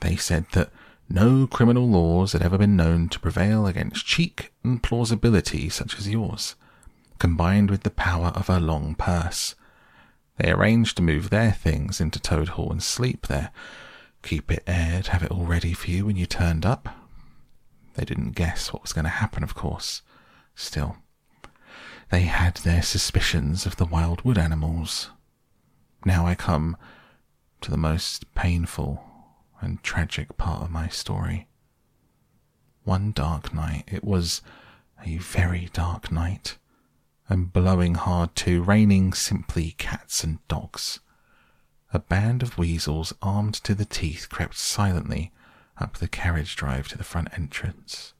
they 0.00 0.16
said 0.16 0.46
that 0.52 0.70
no 1.08 1.46
criminal 1.46 1.88
laws 1.88 2.32
had 2.32 2.42
ever 2.42 2.58
been 2.58 2.76
known 2.76 3.08
to 3.08 3.20
prevail 3.20 3.66
against 3.66 4.06
cheek 4.06 4.52
and 4.62 4.82
plausibility 4.82 5.68
such 5.68 5.98
as 5.98 6.08
yours, 6.08 6.54
combined 7.18 7.70
with 7.70 7.82
the 7.82 7.90
power 7.90 8.28
of 8.28 8.48
a 8.48 8.60
long 8.60 8.94
purse. 8.94 9.54
They 10.36 10.52
arranged 10.52 10.96
to 10.96 11.02
move 11.02 11.30
their 11.30 11.50
things 11.50 12.00
into 12.00 12.20
Toad 12.20 12.50
Hall 12.50 12.70
and 12.70 12.82
sleep 12.82 13.26
there, 13.26 13.50
keep 14.22 14.52
it 14.52 14.62
aired, 14.66 15.08
have 15.08 15.22
it 15.22 15.30
all 15.30 15.44
ready 15.44 15.72
for 15.72 15.90
you 15.90 16.06
when 16.06 16.16
you 16.16 16.26
turned 16.26 16.64
up. 16.64 16.88
They 17.94 18.04
didn't 18.04 18.36
guess 18.36 18.72
what 18.72 18.82
was 18.82 18.92
going 18.92 19.04
to 19.06 19.10
happen, 19.10 19.42
of 19.42 19.54
course. 19.54 20.02
Still, 20.54 20.98
they 22.10 22.22
had 22.22 22.58
their 22.58 22.82
suspicions 22.82 23.66
of 23.66 23.76
the 23.76 23.84
wild 23.86 24.22
wood 24.22 24.38
animals. 24.38 25.10
Now 26.04 26.26
I 26.26 26.34
come 26.34 26.76
to 27.60 27.70
the 27.70 27.76
most 27.76 28.32
painful 28.34 29.02
and 29.60 29.82
tragic 29.82 30.36
part 30.36 30.62
of 30.62 30.70
my 30.70 30.88
story. 30.88 31.48
One 32.84 33.12
dark 33.12 33.52
night, 33.52 33.84
it 33.88 34.04
was 34.04 34.40
a 35.04 35.18
very 35.18 35.68
dark 35.72 36.10
night, 36.10 36.56
and 37.28 37.52
blowing 37.52 37.96
hard 37.96 38.34
too, 38.34 38.62
raining 38.62 39.12
simply 39.12 39.72
cats 39.72 40.24
and 40.24 40.46
dogs. 40.48 41.00
A 41.92 41.98
band 41.98 42.42
of 42.42 42.58
weasels 42.58 43.12
armed 43.20 43.54
to 43.54 43.74
the 43.74 43.84
teeth 43.84 44.28
crept 44.30 44.56
silently 44.56 45.32
up 45.78 45.98
the 45.98 46.08
carriage 46.08 46.56
drive 46.56 46.88
to 46.88 46.98
the 46.98 47.04
front 47.04 47.28
entrance. 47.32 48.14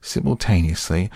Simultaneously, 0.00 1.10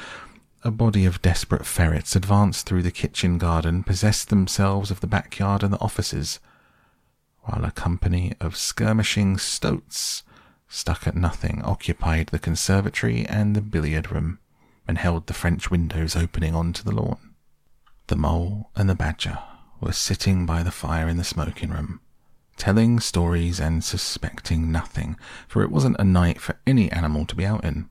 a 0.64 0.70
body 0.70 1.04
of 1.04 1.20
desperate 1.20 1.66
ferrets 1.66 2.16
advanced 2.16 2.64
through 2.64 2.82
the 2.82 2.90
kitchen 2.90 3.36
garden, 3.36 3.82
possessed 3.82 4.30
themselves 4.30 4.90
of 4.90 5.00
the 5.00 5.06
backyard 5.06 5.62
and 5.62 5.74
the 5.74 5.80
offices, 5.80 6.40
while 7.42 7.64
a 7.64 7.70
company 7.70 8.32
of 8.40 8.56
skirmishing 8.56 9.36
stoats, 9.36 10.22
stuck 10.66 11.06
at 11.06 11.14
nothing, 11.14 11.60
occupied 11.62 12.28
the 12.28 12.38
conservatory 12.38 13.26
and 13.26 13.54
the 13.54 13.60
billiard 13.60 14.10
room, 14.10 14.38
and 14.88 14.96
held 14.96 15.26
the 15.26 15.34
French 15.34 15.70
windows 15.70 16.16
opening 16.16 16.54
onto 16.54 16.82
the 16.82 16.94
lawn. 16.94 17.34
The 18.06 18.16
mole 18.16 18.70
and 18.74 18.88
the 18.88 18.94
badger 18.94 19.38
were 19.82 19.92
sitting 19.92 20.46
by 20.46 20.62
the 20.62 20.70
fire 20.70 21.08
in 21.08 21.18
the 21.18 21.24
smoking 21.24 21.70
room, 21.70 22.00
telling 22.56 23.00
stories 23.00 23.60
and 23.60 23.84
suspecting 23.84 24.72
nothing, 24.72 25.16
for 25.46 25.62
it 25.62 25.70
wasn't 25.70 25.98
a 25.98 26.04
night 26.04 26.40
for 26.40 26.58
any 26.66 26.90
animal 26.90 27.26
to 27.26 27.36
be 27.36 27.44
out 27.44 27.64
in 27.64 27.90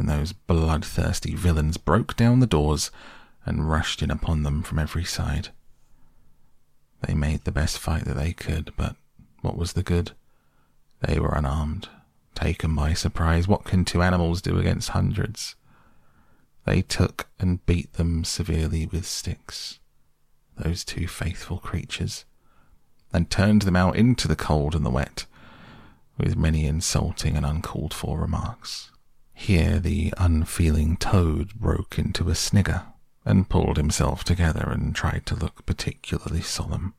when 0.00 0.06
those 0.06 0.32
bloodthirsty 0.32 1.34
villains 1.34 1.76
broke 1.76 2.16
down 2.16 2.40
the 2.40 2.46
doors 2.46 2.90
and 3.44 3.68
rushed 3.68 4.00
in 4.00 4.10
upon 4.10 4.44
them 4.44 4.62
from 4.62 4.78
every 4.78 5.04
side. 5.04 5.50
They 7.02 7.12
made 7.12 7.44
the 7.44 7.52
best 7.52 7.78
fight 7.78 8.06
that 8.06 8.14
they 8.14 8.32
could, 8.32 8.72
but 8.78 8.96
what 9.42 9.58
was 9.58 9.74
the 9.74 9.82
good? 9.82 10.12
They 11.06 11.20
were 11.20 11.34
unarmed, 11.34 11.90
taken 12.34 12.74
by 12.74 12.94
surprise. 12.94 13.46
What 13.46 13.64
can 13.64 13.84
two 13.84 14.00
animals 14.00 14.40
do 14.40 14.58
against 14.58 14.88
hundreds? 14.88 15.54
They 16.64 16.80
took 16.80 17.28
and 17.38 17.66
beat 17.66 17.92
them 17.92 18.24
severely 18.24 18.86
with 18.86 19.06
sticks, 19.06 19.80
those 20.56 20.82
two 20.82 21.08
faithful 21.08 21.58
creatures, 21.58 22.24
and 23.12 23.28
turned 23.28 23.62
them 23.62 23.76
out 23.76 23.96
into 23.96 24.28
the 24.28 24.34
cold 24.34 24.74
and 24.74 24.86
the 24.86 24.88
wet, 24.88 25.26
with 26.16 26.38
many 26.38 26.64
insulting 26.64 27.36
and 27.36 27.44
uncalled 27.44 27.92
for 27.92 28.18
remarks. 28.18 28.90
Here 29.40 29.78
the 29.78 30.12
unfeeling 30.18 30.98
toad 30.98 31.54
broke 31.54 31.98
into 31.98 32.28
a 32.28 32.34
snigger 32.34 32.82
and 33.24 33.48
pulled 33.48 33.78
himself 33.78 34.22
together 34.22 34.68
and 34.70 34.94
tried 34.94 35.24
to 35.26 35.34
look 35.34 35.64
particularly 35.64 36.42
solemn. 36.42 36.92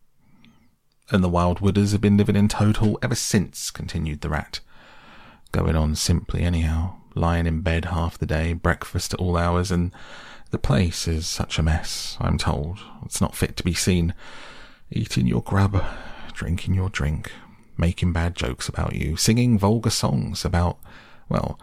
And 1.12 1.24
the 1.24 1.30
wild 1.30 1.60
wooders 1.60 1.92
have 1.92 2.02
been 2.02 2.18
living 2.18 2.36
in 2.36 2.48
Toad 2.48 2.78
Hall 2.78 2.98
ever 3.04 3.14
since, 3.14 3.70
continued 3.70 4.22
the 4.22 4.30
rat. 4.30 4.60
Going 5.52 5.76
on 5.76 5.96
simply 5.96 6.42
anyhow, 6.42 6.96
lying 7.14 7.46
in 7.46 7.62
bed 7.62 7.86
half 7.86 8.18
the 8.18 8.26
day, 8.26 8.54
breakfast 8.54 9.14
at 9.14 9.20
all 9.20 9.38
hours, 9.38 9.70
and 9.70 9.92
the 10.50 10.58
place 10.58 11.08
is 11.08 11.28
such 11.28 11.60
a 11.60 11.64
mess, 11.64 12.18
I'm 12.20 12.40
told. 12.40 12.80
It's 13.06 13.22
not 13.22 13.36
fit 13.36 13.56
to 13.58 13.64
be 13.64 13.76
seen. 13.76 14.16
Eating 14.90 15.28
your 15.28 15.44
grub, 15.44 15.86
drinking 16.34 16.74
your 16.74 16.90
drink, 16.90 17.32
making 17.78 18.14
bad 18.14 18.36
jokes 18.36 18.68
about 18.68 18.96
you, 18.96 19.16
singing 19.16 19.60
vulgar 19.60 19.92
songs 19.92 20.44
about, 20.44 20.80
well, 21.30 21.60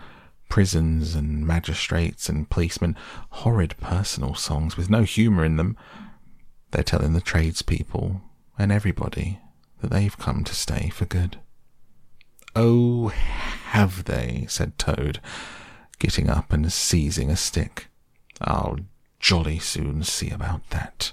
prisons 0.49 1.15
and 1.15 1.47
magistrates 1.47 2.29
and 2.29 2.49
policemen, 2.51 2.97
horrid 3.31 3.75
personal 3.79 4.35
songs 4.35 4.77
with 4.77 4.91
no 4.91 5.03
humour 5.03 5.45
in 5.45 5.57
them. 5.57 5.77
They're 6.71 6.83
telling 6.83 7.13
the 7.13 7.21
tradespeople 7.21 8.21
and 8.59 8.73
everybody 8.73 9.41
that 9.81 9.91
they've 9.91 10.19
come 10.19 10.45
to 10.45 10.55
stay 10.55 10.91
for 10.91 11.05
good. 11.05 11.39
Oh, 12.57 13.09
have 13.09 14.05
they? 14.05 14.47
said 14.49 14.79
Toad, 14.79 15.21
getting 15.99 16.29
up 16.29 16.53
and 16.53 16.73
seizing 16.73 17.31
a 17.31 17.37
stick. 17.37 17.89
I'll 18.41 18.81
jolly 19.21 19.59
soon 19.59 20.03
see 20.03 20.31
about 20.31 20.69
that. 20.71 21.13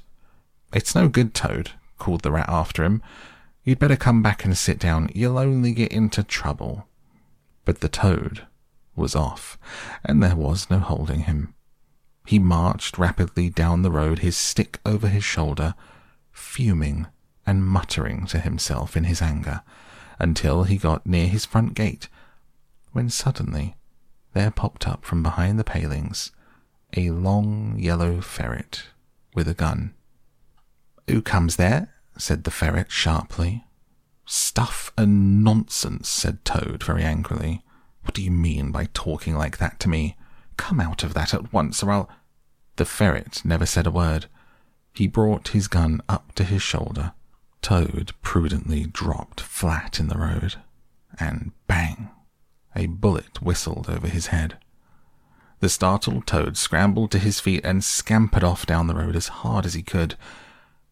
It's 0.73 0.95
no 0.95 1.07
good, 1.07 1.33
Toad, 1.33 1.71
called 1.97 2.21
the 2.21 2.31
rat 2.31 2.49
after 2.49 2.83
him. 2.83 3.01
You'd 3.63 3.79
better 3.79 3.95
come 3.95 4.21
back 4.21 4.45
and 4.45 4.57
sit 4.57 4.79
down. 4.79 5.09
You'll 5.13 5.37
only 5.37 5.71
get 5.73 5.91
into 5.91 6.23
trouble. 6.23 6.87
But 7.63 7.79
the 7.79 7.89
toad 7.89 8.45
was 8.95 9.15
off, 9.15 9.57
and 10.03 10.21
there 10.21 10.35
was 10.35 10.69
no 10.69 10.79
holding 10.79 11.21
him. 11.21 11.53
He 12.25 12.39
marched 12.39 12.97
rapidly 12.97 13.49
down 13.49 13.81
the 13.81 13.91
road, 13.91 14.19
his 14.19 14.35
stick 14.35 14.79
over 14.85 15.07
his 15.07 15.23
shoulder, 15.23 15.75
fuming 16.31 17.07
and 17.45 17.65
muttering 17.65 18.25
to 18.27 18.39
himself 18.39 18.97
in 18.97 19.03
his 19.03 19.21
anger, 19.21 19.61
until 20.19 20.63
he 20.63 20.77
got 20.77 21.05
near 21.05 21.27
his 21.27 21.45
front 21.45 21.75
gate, 21.75 22.07
when 22.93 23.09
suddenly 23.09 23.75
there 24.33 24.51
popped 24.51 24.87
up 24.87 25.05
from 25.05 25.21
behind 25.21 25.59
the 25.59 25.63
palings 25.63 26.31
a 26.95 27.09
long 27.09 27.75
yellow 27.77 28.21
ferret 28.21 28.83
with 29.33 29.47
a 29.47 29.53
gun. 29.53 29.93
Who 31.07 31.21
comes 31.21 31.57
there? 31.57 31.93
said 32.17 32.45
the 32.45 32.51
ferret 32.51 32.91
sharply. 32.91 33.65
Stuff 34.25 34.91
and 34.97 35.43
nonsense, 35.43 36.07
said 36.07 36.45
Toad 36.45 36.83
very 36.83 37.03
angrily. 37.03 37.64
What 38.05 38.13
do 38.13 38.21
you 38.21 38.31
mean 38.31 38.71
by 38.71 38.87
talking 38.93 39.35
like 39.35 39.57
that 39.57 39.79
to 39.81 39.89
me? 39.89 40.15
Come 40.55 40.79
out 40.79 41.03
of 41.03 41.13
that 41.15 41.33
at 41.33 41.51
once, 41.51 41.83
or 41.83 41.91
I'll. 41.91 42.09
The 42.77 42.85
ferret 42.85 43.41
never 43.43 43.65
said 43.65 43.87
a 43.87 43.91
word. 43.91 44.27
He 44.93 45.07
brought 45.07 45.49
his 45.49 45.67
gun 45.67 46.01
up 46.07 46.33
to 46.35 46.43
his 46.45 46.61
shoulder. 46.61 47.11
Toad 47.61 48.13
prudently 48.21 48.85
dropped 48.85 49.41
flat 49.41 49.99
in 49.99 50.07
the 50.07 50.17
road, 50.17 50.55
and 51.19 51.51
bang! 51.67 52.09
A 52.75 52.85
bullet 52.85 53.41
whistled 53.41 53.89
over 53.89 54.07
his 54.07 54.27
head. 54.27 54.57
The 55.59 55.69
startled 55.69 56.27
Toad 56.27 56.57
scrambled 56.57 57.11
to 57.11 57.19
his 57.19 57.39
feet 57.39 57.65
and 57.65 57.83
scampered 57.83 58.43
off 58.43 58.65
down 58.65 58.87
the 58.87 58.95
road 58.95 59.15
as 59.15 59.29
hard 59.29 59.65
as 59.65 59.73
he 59.73 59.81
could. 59.81 60.15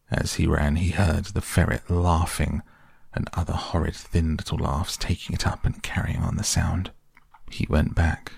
As 0.10 0.34
he 0.36 0.48
ran, 0.48 0.78
he 0.78 0.90
heard 0.92 1.26
the 1.26 1.42
ferret 1.42 1.90
laughing, 1.90 2.64
and 3.14 3.30
other 3.34 3.54
horrid 3.54 3.96
thin 3.96 4.36
little 4.36 4.58
laughs 4.58 4.98
taking 4.98 5.36
it 5.36 5.46
up 5.46 5.64
and 5.64 5.84
carrying 5.84 6.22
on 6.22 6.38
the 6.38 6.44
sound. 6.44 6.92
He 7.54 7.68
went 7.70 7.94
back, 7.94 8.32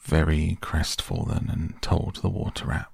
very 0.00 0.56
crestfallen, 0.62 1.50
and 1.50 1.82
told 1.82 2.16
the 2.16 2.30
water 2.30 2.68
rat. 2.68 2.86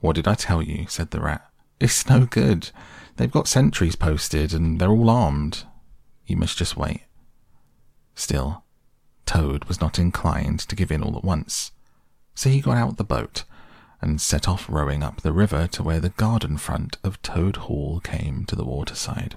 What 0.00 0.14
did 0.14 0.28
I 0.28 0.34
tell 0.34 0.62
you? 0.62 0.86
said 0.88 1.10
the 1.10 1.20
rat. 1.20 1.44
It's 1.80 2.08
no 2.08 2.24
good. 2.24 2.70
They've 3.16 3.30
got 3.30 3.48
sentries 3.48 3.96
posted, 3.96 4.54
and 4.54 4.80
they're 4.80 4.92
all 4.92 5.10
armed. 5.10 5.64
You 6.24 6.36
must 6.36 6.56
just 6.56 6.76
wait. 6.76 7.02
Still, 8.14 8.62
Toad 9.26 9.64
was 9.64 9.80
not 9.80 9.98
inclined 9.98 10.60
to 10.60 10.76
give 10.76 10.92
in 10.92 11.02
all 11.02 11.16
at 11.16 11.24
once, 11.24 11.72
so 12.36 12.48
he 12.48 12.60
got 12.60 12.76
out 12.76 12.96
the 12.96 13.02
boat 13.02 13.42
and 14.00 14.20
set 14.20 14.46
off 14.46 14.70
rowing 14.70 15.02
up 15.02 15.22
the 15.22 15.32
river 15.32 15.66
to 15.66 15.82
where 15.82 16.00
the 16.00 16.10
garden 16.10 16.56
front 16.56 16.96
of 17.02 17.20
Toad 17.22 17.56
Hall 17.56 17.98
came 17.98 18.44
to 18.44 18.54
the 18.54 18.64
waterside. 18.64 19.36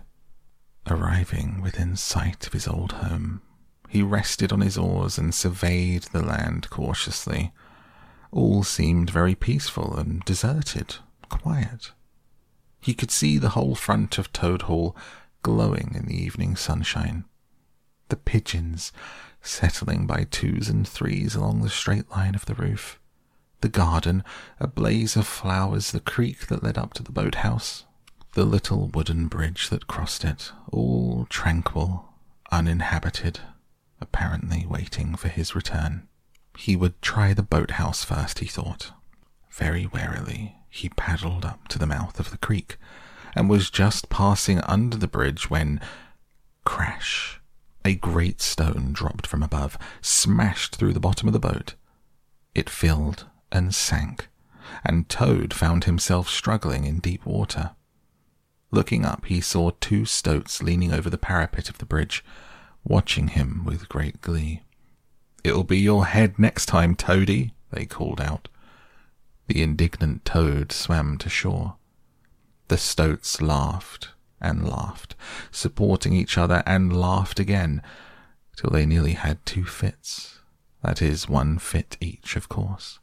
Arriving 0.87 1.59
within 1.59 1.95
sight 1.95 2.45
of 2.45 2.53
his 2.53 2.67
old 2.67 2.91
home, 2.91 3.41
he 3.93 4.01
rested 4.01 4.51
on 4.51 4.61
his 4.61 4.75
oars 4.75 5.19
and 5.19 5.35
surveyed 5.35 6.01
the 6.01 6.23
land 6.23 6.67
cautiously. 6.71 7.51
All 8.31 8.63
seemed 8.63 9.11
very 9.11 9.35
peaceful 9.35 9.95
and 9.95 10.25
deserted, 10.25 10.95
quiet. 11.29 11.91
He 12.81 12.95
could 12.95 13.11
see 13.11 13.37
the 13.37 13.49
whole 13.49 13.75
front 13.75 14.17
of 14.17 14.33
Toad 14.33 14.63
Hall 14.63 14.97
glowing 15.43 15.91
in 15.93 16.07
the 16.07 16.19
evening 16.19 16.55
sunshine. 16.55 17.25
The 18.09 18.15
pigeons 18.15 18.91
settling 19.43 20.07
by 20.07 20.23
twos 20.23 20.69
and 20.69 20.87
threes 20.87 21.35
along 21.35 21.61
the 21.61 21.69
straight 21.69 22.09
line 22.09 22.33
of 22.33 22.47
the 22.47 22.55
roof. 22.55 22.99
The 23.61 23.69
garden, 23.69 24.23
a 24.59 24.65
blaze 24.65 25.15
of 25.15 25.27
flowers, 25.27 25.91
the 25.91 25.99
creek 25.99 26.47
that 26.47 26.63
led 26.63 26.79
up 26.79 26.95
to 26.95 27.03
the 27.03 27.11
boathouse, 27.11 27.85
the 28.31 28.43
little 28.43 28.87
wooden 28.87 29.27
bridge 29.27 29.69
that 29.69 29.85
crossed 29.85 30.25
it, 30.25 30.51
all 30.71 31.27
tranquil, 31.29 32.09
uninhabited, 32.51 33.41
apparently 34.03 34.65
waiting 34.67 35.15
for 35.15 35.29
his 35.29 35.55
return. 35.55 36.07
He 36.57 36.75
would 36.75 37.01
try 37.01 37.33
the 37.33 37.41
boathouse 37.41 38.03
first, 38.03 38.39
he 38.39 38.45
thought. 38.45 38.91
Very 39.51 39.87
warily, 39.87 40.57
he 40.69 40.89
paddled 40.89 41.45
up 41.45 41.67
to 41.69 41.79
the 41.79 41.87
mouth 41.87 42.19
of 42.19 42.29
the 42.29 42.37
creek 42.37 42.77
and 43.35 43.49
was 43.49 43.71
just 43.71 44.09
passing 44.09 44.59
under 44.61 44.97
the 44.97 45.07
bridge 45.07 45.49
when, 45.49 45.79
crash, 46.65 47.41
a 47.85 47.95
great 47.95 48.41
stone 48.41 48.91
dropped 48.93 49.25
from 49.25 49.41
above, 49.41 49.77
smashed 50.01 50.75
through 50.75 50.93
the 50.93 50.99
bottom 50.99 51.27
of 51.27 51.33
the 51.33 51.39
boat. 51.39 51.75
It 52.53 52.69
filled 52.69 53.25
and 53.51 53.73
sank, 53.73 54.27
and 54.83 55.09
Toad 55.09 55.53
found 55.53 55.85
himself 55.85 56.29
struggling 56.29 56.85
in 56.85 56.99
deep 56.99 57.25
water. 57.25 57.71
Looking 58.71 59.05
up, 59.05 59.25
he 59.25 59.41
saw 59.41 59.71
two 59.79 60.05
stoats 60.05 60.61
leaning 60.61 60.91
over 60.91 61.09
the 61.09 61.17
parapet 61.17 61.69
of 61.69 61.77
the 61.77 61.85
bridge, 61.85 62.23
watching 62.83 63.29
him 63.29 63.63
with 63.65 63.89
great 63.89 64.21
glee. 64.21 64.61
It'll 65.43 65.63
be 65.63 65.79
your 65.79 66.05
head 66.05 66.39
next 66.39 66.67
time, 66.67 66.95
Toady, 66.95 67.53
they 67.71 67.85
called 67.85 68.21
out. 68.21 68.47
The 69.47 69.61
indignant 69.61 70.25
Toad 70.25 70.71
swam 70.71 71.17
to 71.17 71.29
shore. 71.29 71.75
The 72.69 72.77
stoats 72.77 73.41
laughed 73.41 74.09
and 74.39 74.67
laughed, 74.67 75.15
supporting 75.51 76.13
each 76.13 76.37
other 76.37 76.63
and 76.65 76.95
laughed 76.95 77.39
again, 77.39 77.81
till 78.55 78.69
they 78.69 78.85
nearly 78.85 79.13
had 79.13 79.45
two 79.45 79.65
fits. 79.65 80.39
That 80.81 81.01
is, 81.01 81.29
one 81.29 81.59
fit 81.59 81.97
each, 82.01 82.35
of 82.35 82.49
course. 82.49 82.99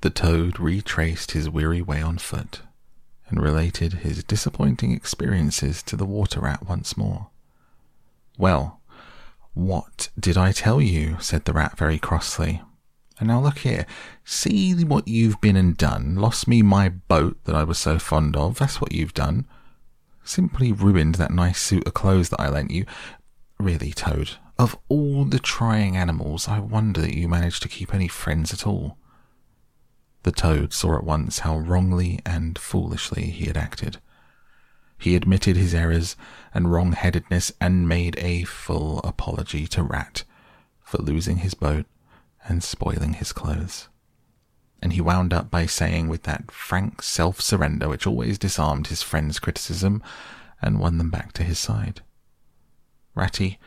The 0.00 0.10
toad 0.10 0.60
retraced 0.60 1.32
his 1.32 1.50
weary 1.50 1.82
way 1.82 2.00
on 2.00 2.18
foot 2.18 2.62
and 3.28 3.42
related 3.42 3.94
his 3.94 4.22
disappointing 4.22 4.92
experiences 4.92 5.82
to 5.84 5.96
the 5.96 6.06
water 6.06 6.40
rat 6.40 6.66
once 6.66 6.96
more. 6.96 7.30
Well, 8.38 8.80
what 9.52 10.10
did 10.18 10.38
I 10.38 10.52
tell 10.52 10.80
you? 10.80 11.16
said 11.20 11.44
the 11.44 11.52
rat 11.52 11.76
very 11.76 11.98
crossly. 11.98 12.62
And 13.18 13.26
now 13.26 13.40
look 13.40 13.58
here, 13.58 13.84
see 14.24 14.72
what 14.84 15.08
you've 15.08 15.40
been 15.40 15.56
and 15.56 15.76
done. 15.76 16.14
Lost 16.14 16.46
me 16.46 16.62
my 16.62 16.88
boat 16.88 17.36
that 17.44 17.56
I 17.56 17.64
was 17.64 17.78
so 17.78 17.98
fond 17.98 18.36
of. 18.36 18.58
That's 18.58 18.80
what 18.80 18.92
you've 18.92 19.14
done. 19.14 19.46
Simply 20.22 20.70
ruined 20.70 21.16
that 21.16 21.32
nice 21.32 21.60
suit 21.60 21.84
of 21.86 21.94
clothes 21.94 22.28
that 22.28 22.40
I 22.40 22.48
lent 22.48 22.70
you. 22.70 22.86
Really, 23.58 23.92
Toad, 23.92 24.36
of 24.56 24.78
all 24.88 25.24
the 25.24 25.40
trying 25.40 25.96
animals, 25.96 26.46
I 26.46 26.60
wonder 26.60 27.00
that 27.00 27.16
you 27.16 27.26
managed 27.26 27.62
to 27.62 27.68
keep 27.68 27.92
any 27.92 28.06
friends 28.06 28.52
at 28.52 28.64
all. 28.64 28.98
The 30.22 30.30
Toad 30.30 30.72
saw 30.72 30.96
at 30.96 31.02
once 31.02 31.40
how 31.40 31.58
wrongly 31.58 32.20
and 32.24 32.56
foolishly 32.56 33.30
he 33.30 33.46
had 33.46 33.56
acted. 33.56 33.98
He 34.98 35.14
admitted 35.14 35.56
his 35.56 35.74
errors 35.74 36.16
and 36.52 36.72
wrong-headedness 36.72 37.52
and 37.60 37.88
made 37.88 38.18
a 38.18 38.44
full 38.44 38.98
apology 39.00 39.66
to 39.68 39.82
Rat 39.82 40.24
for 40.82 40.98
losing 40.98 41.38
his 41.38 41.54
boat 41.54 41.86
and 42.46 42.62
spoiling 42.62 43.14
his 43.14 43.32
clothes. 43.32 43.88
And 44.82 44.92
he 44.92 45.00
wound 45.00 45.32
up 45.32 45.50
by 45.50 45.66
saying, 45.66 46.08
with 46.08 46.24
that 46.24 46.50
frank 46.50 47.02
self 47.02 47.40
surrender 47.40 47.88
which 47.88 48.06
always 48.06 48.38
disarmed 48.38 48.88
his 48.88 49.02
friend's 49.02 49.38
criticism 49.38 50.02
and 50.60 50.80
won 50.80 50.98
them 50.98 51.10
back 51.10 51.32
to 51.34 51.44
his 51.44 51.58
side 51.58 52.02
Ratty, 53.18 53.58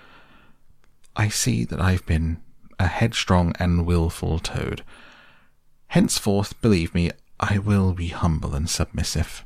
I 1.14 1.28
see 1.28 1.66
that 1.66 1.82
I've 1.82 2.06
been 2.06 2.42
a 2.80 2.88
headstrong 2.88 3.54
and 3.60 3.86
wilful 3.86 4.40
toad. 4.40 4.82
Henceforth, 5.88 6.60
believe 6.62 6.96
me, 6.96 7.12
I 7.38 7.58
will 7.58 7.92
be 7.92 8.08
humble 8.08 8.56
and 8.56 8.70
submissive, 8.70 9.46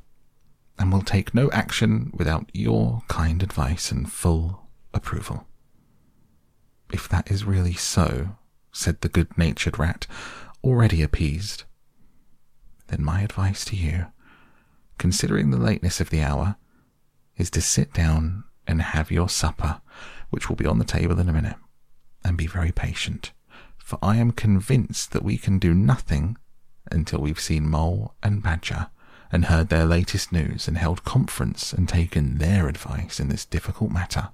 and 0.78 0.92
will 0.92 1.02
take 1.02 1.34
no 1.34 1.50
action 1.52 2.12
without 2.14 2.50
your 2.54 3.04
kind 3.08 3.42
advice 3.42 3.92
and 3.92 4.12
full 4.12 4.68
approval. 4.94 5.48
If 6.92 7.08
that 7.10 7.32
is 7.32 7.46
really 7.46 7.74
so, 7.74 8.38
said 8.72 9.02
the 9.02 9.10
good 9.10 9.38
natured 9.38 9.80
rat, 9.80 10.06
already 10.64 11.02
appeased. 11.02 11.64
Then 12.88 13.04
my 13.04 13.22
advice 13.22 13.66
to 13.66 13.76
you, 13.76 14.08
considering 14.98 15.50
the 15.50 15.58
lateness 15.58 16.00
of 16.00 16.10
the 16.10 16.22
hour, 16.22 16.58
is 17.38 17.50
to 17.52 17.62
sit 17.62 17.94
down 17.94 18.44
and 18.68 18.82
have 18.82 19.12
your 19.12 19.30
supper, 19.30 19.82
which 20.30 20.50
will 20.50 20.56
be 20.56 20.66
on 20.66 20.80
the 20.80 20.86
table 20.86 21.20
in 21.20 21.30
a 21.30 21.34
minute, 21.34 21.58
and 22.24 22.38
be 22.38 22.48
very 22.48 22.72
patient, 22.72 23.32
for 23.78 24.00
I 24.02 24.18
am 24.18 24.32
convinced 24.32 25.12
that 25.12 25.24
we 25.24 25.38
can 25.38 25.60
do 25.60 25.74
nothing 25.74 26.38
until 26.92 27.20
we've 27.20 27.40
seen 27.40 27.70
Mole 27.70 28.14
and 28.22 28.44
Badger 28.44 28.88
and 29.32 29.46
heard 29.46 29.70
their 29.70 29.86
latest 29.86 30.32
news 30.32 30.68
and 30.68 30.78
held 30.78 31.04
conference 31.04 31.74
and 31.74 31.90
taken 31.90 32.38
their 32.38 32.68
advice 32.68 33.20
in 33.20 33.28
this 33.28 33.46
difficult 33.46 33.92
matter. 33.92 34.30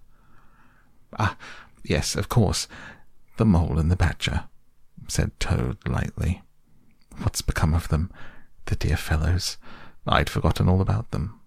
Ah, 1.17 1.37
yes, 1.83 2.15
of 2.15 2.29
course, 2.29 2.67
the 3.37 3.45
mole 3.45 3.79
and 3.79 3.89
the 3.89 3.95
badger, 3.95 4.45
said 5.07 5.37
Toad 5.39 5.77
lightly. 5.87 6.41
What's 7.17 7.41
become 7.41 7.73
of 7.73 7.89
them, 7.89 8.11
the 8.65 8.75
dear 8.75 8.97
fellows? 8.97 9.57
I'd 10.07 10.29
forgotten 10.29 10.67
all 10.67 10.81
about 10.81 11.11
them. 11.11 11.39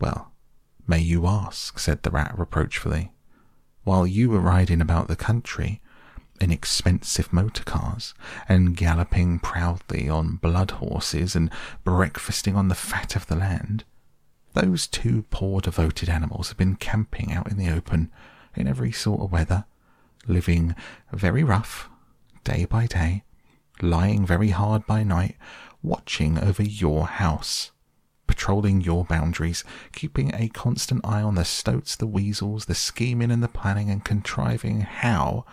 Well, 0.00 0.32
may 0.86 0.98
you 1.00 1.26
ask, 1.26 1.78
said 1.78 2.02
the 2.02 2.10
rat 2.10 2.34
reproachfully. 2.36 3.12
While 3.84 4.06
you 4.06 4.30
were 4.30 4.40
riding 4.40 4.80
about 4.80 5.08
the 5.08 5.16
country 5.16 5.80
in 6.44 6.52
expensive 6.52 7.32
motor 7.32 7.64
cars 7.64 8.12
and 8.48 8.76
galloping 8.76 9.38
proudly 9.38 10.10
on 10.10 10.36
blood 10.36 10.72
horses 10.72 11.34
and 11.34 11.50
breakfasting 11.84 12.54
on 12.54 12.68
the 12.68 12.74
fat 12.74 13.16
of 13.16 13.26
the 13.28 13.34
land, 13.34 13.82
those 14.52 14.86
two 14.86 15.24
poor 15.30 15.62
devoted 15.62 16.10
animals 16.10 16.48
have 16.48 16.58
been 16.58 16.76
camping 16.76 17.32
out 17.32 17.50
in 17.50 17.56
the 17.56 17.70
open 17.70 18.10
in 18.54 18.68
every 18.68 18.92
sort 18.92 19.22
of 19.22 19.32
weather 19.32 19.64
living 20.26 20.74
very 21.12 21.42
rough, 21.42 21.88
day 22.44 22.66
by 22.66 22.86
day, 22.86 23.24
lying 23.80 24.26
very 24.26 24.50
hard 24.50 24.86
by 24.86 25.02
night, 25.02 25.36
watching 25.82 26.38
over 26.38 26.62
your 26.62 27.06
house, 27.06 27.70
patrolling 28.26 28.82
your 28.82 29.04
boundaries, 29.04 29.64
keeping 29.92 30.30
a 30.34 30.48
constant 30.48 31.00
eye 31.04 31.22
on 31.22 31.34
the 31.36 31.44
stoats, 31.44 31.96
the 31.96 32.06
weasels, 32.06 32.66
the 32.66 32.74
scheming 32.74 33.30
and 33.30 33.42
the 33.42 33.48
planning, 33.48 33.88
and 33.88 34.04
contriving 34.04 34.82
how 34.82 35.44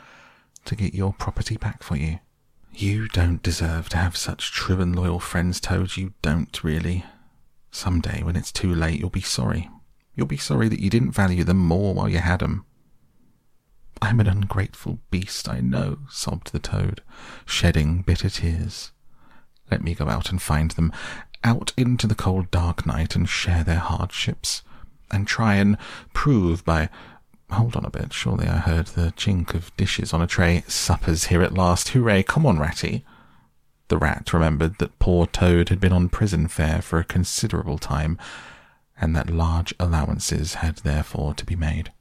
to 0.65 0.75
get 0.75 0.93
your 0.93 1.13
property 1.13 1.57
back 1.57 1.83
for 1.83 1.95
you. 1.95 2.19
You 2.73 3.07
don't 3.07 3.43
deserve 3.43 3.89
to 3.89 3.97
have 3.97 4.15
such 4.15 4.51
true 4.51 4.79
and 4.79 4.95
loyal 4.95 5.19
friends, 5.19 5.59
Toad. 5.59 5.97
You 5.97 6.13
don't 6.21 6.63
really. 6.63 7.05
Some 7.69 7.99
day, 8.01 8.21
when 8.23 8.35
it's 8.35 8.51
too 8.51 8.73
late, 8.73 8.99
you'll 8.99 9.09
be 9.09 9.21
sorry. 9.21 9.69
You'll 10.15 10.27
be 10.27 10.37
sorry 10.37 10.69
that 10.69 10.79
you 10.79 10.89
didn't 10.89 11.11
value 11.11 11.43
them 11.43 11.57
more 11.57 11.93
while 11.93 12.09
you 12.09 12.19
had 12.19 12.39
them. 12.39 12.65
I'm 14.01 14.19
an 14.19 14.27
ungrateful 14.27 14.99
beast, 15.11 15.47
I 15.47 15.59
know, 15.59 15.99
sobbed 16.09 16.51
the 16.51 16.59
toad, 16.59 17.01
shedding 17.45 18.01
bitter 18.01 18.29
tears. 18.29 18.91
Let 19.69 19.83
me 19.83 19.93
go 19.93 20.09
out 20.09 20.31
and 20.31 20.41
find 20.41 20.71
them, 20.71 20.91
out 21.43 21.71
into 21.77 22.07
the 22.07 22.15
cold 22.15 22.51
dark 22.51 22.85
night 22.85 23.15
and 23.15 23.29
share 23.29 23.63
their 23.63 23.79
hardships, 23.79 24.63
and 25.11 25.27
try 25.27 25.55
and 25.55 25.77
prove 26.13 26.65
by. 26.65 26.89
Hold 27.51 27.75
on 27.75 27.83
a 27.83 27.89
bit, 27.89 28.13
surely 28.13 28.47
I 28.47 28.57
heard 28.57 28.87
the 28.87 29.13
chink 29.17 29.53
of 29.53 29.75
dishes 29.75 30.13
on 30.13 30.21
a 30.21 30.27
tray. 30.27 30.63
Supper's 30.67 31.25
here 31.25 31.41
at 31.41 31.53
last, 31.53 31.89
hooray! 31.89 32.23
Come 32.23 32.45
on, 32.45 32.57
Ratty! 32.57 33.03
The 33.89 33.97
rat 33.97 34.31
remembered 34.31 34.77
that 34.77 34.97
poor 34.99 35.27
Toad 35.27 35.67
had 35.67 35.81
been 35.81 35.91
on 35.91 36.07
prison 36.07 36.47
fare 36.47 36.81
for 36.81 36.97
a 36.97 37.03
considerable 37.03 37.77
time, 37.77 38.17
and 38.99 39.13
that 39.17 39.29
large 39.29 39.73
allowances 39.81 40.55
had 40.55 40.77
therefore 40.77 41.33
to 41.33 41.45
be 41.45 41.57
made. 41.57 41.91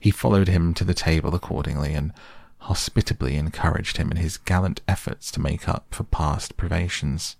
He 0.00 0.10
followed 0.10 0.48
him 0.48 0.72
to 0.74 0.84
the 0.84 0.94
table 0.94 1.34
accordingly 1.34 1.92
and 1.92 2.14
hospitably 2.60 3.36
encouraged 3.36 3.98
him 3.98 4.10
in 4.10 4.16
his 4.16 4.38
gallant 4.38 4.80
efforts 4.88 5.30
to 5.32 5.40
make 5.40 5.68
up 5.68 5.94
for 5.94 6.04
past 6.04 6.56
privations. 6.56 7.36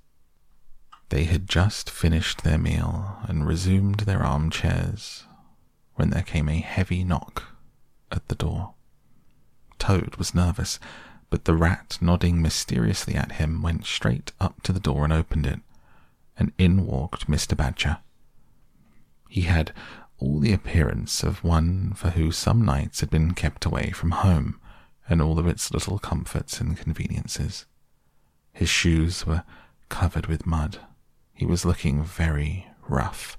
They 1.08 1.24
had 1.24 1.48
just 1.48 1.88
finished 1.88 2.44
their 2.44 2.58
meal 2.58 3.16
and 3.26 3.46
resumed 3.46 4.00
their 4.00 4.22
armchairs 4.22 5.24
when 5.96 6.10
there 6.10 6.22
came 6.22 6.48
a 6.48 6.60
heavy 6.60 7.04
knock 7.04 7.44
at 8.10 8.26
the 8.28 8.34
door. 8.34 8.74
Toad 9.78 10.16
was 10.16 10.34
nervous, 10.34 10.78
but 11.28 11.44
the 11.44 11.54
rat, 11.54 11.98
nodding 12.00 12.40
mysteriously 12.40 13.14
at 13.14 13.32
him, 13.32 13.60
went 13.62 13.84
straight 13.84 14.32
up 14.40 14.62
to 14.62 14.72
the 14.72 14.80
door 14.80 15.04
and 15.04 15.12
opened 15.12 15.46
it, 15.46 15.60
and 16.38 16.52
in 16.56 16.86
walked 16.86 17.28
Mr. 17.28 17.56
Badger. 17.56 17.98
He 19.28 19.42
had 19.42 19.72
all 20.18 20.38
the 20.38 20.52
appearance 20.52 21.22
of 21.22 21.44
one 21.44 21.92
for 21.94 22.10
who 22.10 22.30
some 22.30 22.64
nights 22.64 23.00
had 23.00 23.10
been 23.10 23.34
kept 23.34 23.64
away 23.64 23.90
from 23.90 24.12
home 24.12 24.58
and 25.08 25.20
all 25.20 25.38
of 25.38 25.46
its 25.46 25.70
little 25.70 25.98
comforts 25.98 26.60
and 26.60 26.76
conveniences. 26.76 27.66
His 28.52 28.68
shoes 28.68 29.26
were 29.26 29.44
covered 29.88 30.26
with 30.26 30.46
mud. 30.46 30.78
He 31.34 31.44
was 31.44 31.64
looking 31.64 32.02
very 32.02 32.66
rough. 32.88 33.36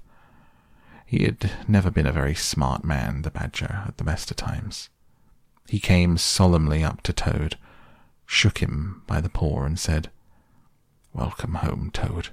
He 1.08 1.24
had 1.24 1.50
never 1.66 1.90
been 1.90 2.06
a 2.06 2.12
very 2.12 2.34
smart 2.34 2.84
man, 2.84 3.22
the 3.22 3.30
badger, 3.30 3.82
at 3.88 3.96
the 3.96 4.04
best 4.04 4.30
of 4.30 4.36
times. 4.36 4.90
He 5.66 5.80
came 5.80 6.18
solemnly 6.18 6.84
up 6.84 7.00
to 7.04 7.14
Toad, 7.14 7.56
shook 8.26 8.58
him 8.58 9.04
by 9.06 9.22
the 9.22 9.30
paw, 9.30 9.62
and 9.64 9.78
said, 9.78 10.10
Welcome 11.14 11.54
home, 11.54 11.90
Toad. 11.94 12.28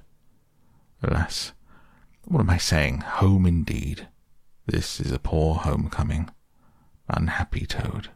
Alas, 1.02 1.54
what 2.24 2.40
am 2.40 2.50
I 2.50 2.58
saying? 2.58 3.00
Home 3.00 3.46
indeed. 3.46 4.08
This 4.66 5.00
is 5.00 5.10
a 5.10 5.18
poor 5.18 5.54
homecoming. 5.54 6.28
Unhappy 7.08 7.64
Toad. 7.64 8.10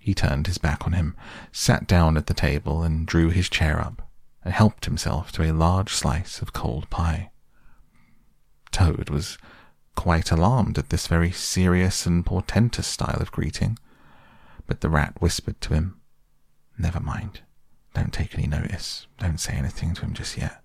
He 0.00 0.14
turned 0.14 0.46
his 0.46 0.56
back 0.56 0.86
on 0.86 0.94
him, 0.94 1.14
sat 1.52 1.86
down 1.86 2.16
at 2.16 2.26
the 2.26 2.32
table, 2.32 2.82
and 2.82 3.06
drew 3.06 3.28
his 3.28 3.50
chair 3.50 3.78
up, 3.78 4.08
and 4.42 4.54
helped 4.54 4.86
himself 4.86 5.30
to 5.32 5.42
a 5.42 5.52
large 5.52 5.92
slice 5.92 6.40
of 6.40 6.54
cold 6.54 6.88
pie. 6.88 7.32
Toad 8.72 9.10
was 9.10 9.36
quite 9.94 10.30
alarmed 10.30 10.78
at 10.78 10.90
this 10.90 11.06
very 11.06 11.30
serious 11.30 12.06
and 12.06 12.24
portentous 12.26 12.86
style 12.86 13.18
of 13.20 13.32
greeting, 13.32 13.78
but 14.66 14.80
the 14.80 14.88
rat 14.88 15.20
whispered 15.20 15.60
to 15.62 15.74
him, 15.74 16.00
Never 16.78 17.00
mind. 17.00 17.40
Don't 17.94 18.12
take 18.12 18.34
any 18.34 18.48
notice. 18.48 19.06
Don't 19.18 19.38
say 19.38 19.54
anything 19.54 19.94
to 19.94 20.02
him 20.02 20.14
just 20.14 20.36
yet. 20.36 20.60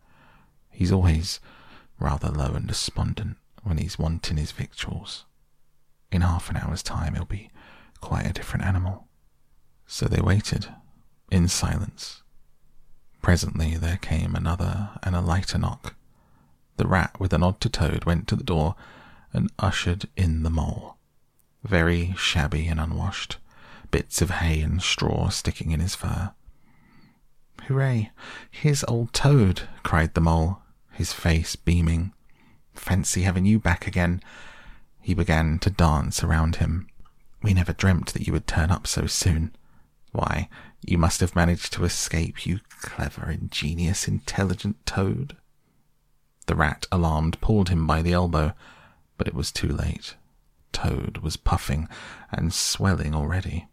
He's 0.72 0.92
always 0.92 1.40
rather 2.00 2.30
low 2.30 2.54
and 2.54 2.68
despondent 2.68 3.38
when 3.64 3.78
he's 3.78 4.00
wanting 4.00 4.38
his 4.38 4.52
victuals. 4.52 5.26
In 6.12 6.22
half 6.22 6.50
an 6.50 6.58
hour's 6.58 6.82
time, 6.82 7.14
he'll 7.14 7.26
be 7.26 7.52
quite 8.02 8.26
a 8.26 8.34
different 8.34 8.66
animal. 8.66 9.08
So 9.86 10.08
they 10.08 10.22
waited, 10.22 10.68
in 11.32 11.48
silence. 11.48 12.24
Presently 13.22 13.76
there 13.76 13.98
came 13.98 14.34
another 14.36 14.92
and 15.04 15.16
a 15.16 15.22
lighter 15.22 15.58
knock. 15.58 15.96
The 16.78 16.88
rat, 16.88 17.20
with 17.20 17.34
a 17.34 17.38
nod 17.38 17.60
to 17.62 17.70
Toad, 17.70 18.06
went 18.06 18.28
to 18.30 18.36
the 18.36 18.44
door 18.44 18.76
and 19.34 19.52
ushered 19.60 20.08
in 20.16 20.44
the 20.44 20.50
mole. 20.50 20.98
Very 21.64 22.14
shabby 22.18 22.68
and 22.68 22.80
unwashed, 22.80 23.38
bits 23.92 24.22
of 24.22 24.30
hay 24.30 24.62
and 24.62 24.82
straw 24.82 25.30
sticking 25.30 25.72
in 25.72 25.80
his 25.80 25.96
fur. 25.96 26.32
Hooray! 27.64 28.12
Here's 28.50 28.84
old 28.86 29.14
Toad, 29.14 29.64
cried 29.84 30.14
the 30.14 30.22
mole, 30.22 30.62
his 30.92 31.14
face 31.14 31.56
beaming. 31.56 32.14
Fancy 32.74 33.24
having 33.24 33.46
you 33.46 33.60
back 33.60 33.86
again. 33.86 34.22
He 35.02 35.14
began 35.14 35.60
to 35.60 35.70
dance 35.70 36.24
around 36.24 36.58
him. 36.58 36.88
We 37.44 37.54
never 37.54 37.74
dreamt 37.74 38.14
that 38.14 38.26
you 38.26 38.34
would 38.34 38.48
turn 38.48 38.72
up 38.72 38.88
so 38.88 39.06
soon. 39.06 39.56
Why, 40.12 40.50
you 40.82 40.98
must 40.98 41.20
have 41.20 41.36
managed 41.36 41.74
to 41.74 41.84
escape, 41.84 42.46
you 42.46 42.60
clever, 42.82 43.30
ingenious, 43.30 44.08
intelligent 44.08 44.86
Toad. 44.86 45.36
The 46.48 46.56
rat, 46.56 46.88
alarmed, 46.92 47.40
pulled 47.42 47.70
him 47.70 47.86
by 47.86 48.02
the 48.02 48.14
elbow 48.14 48.54
but 49.20 49.28
it 49.28 49.36
was 49.36 49.52
too 49.52 49.68
late. 49.68 50.16
Toad 50.72 51.20
was 51.20 51.38
puffing 51.38 51.88
and 52.32 52.52
swelling 52.52 53.14
already. 53.14 53.68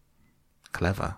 Clever? 0.73 1.17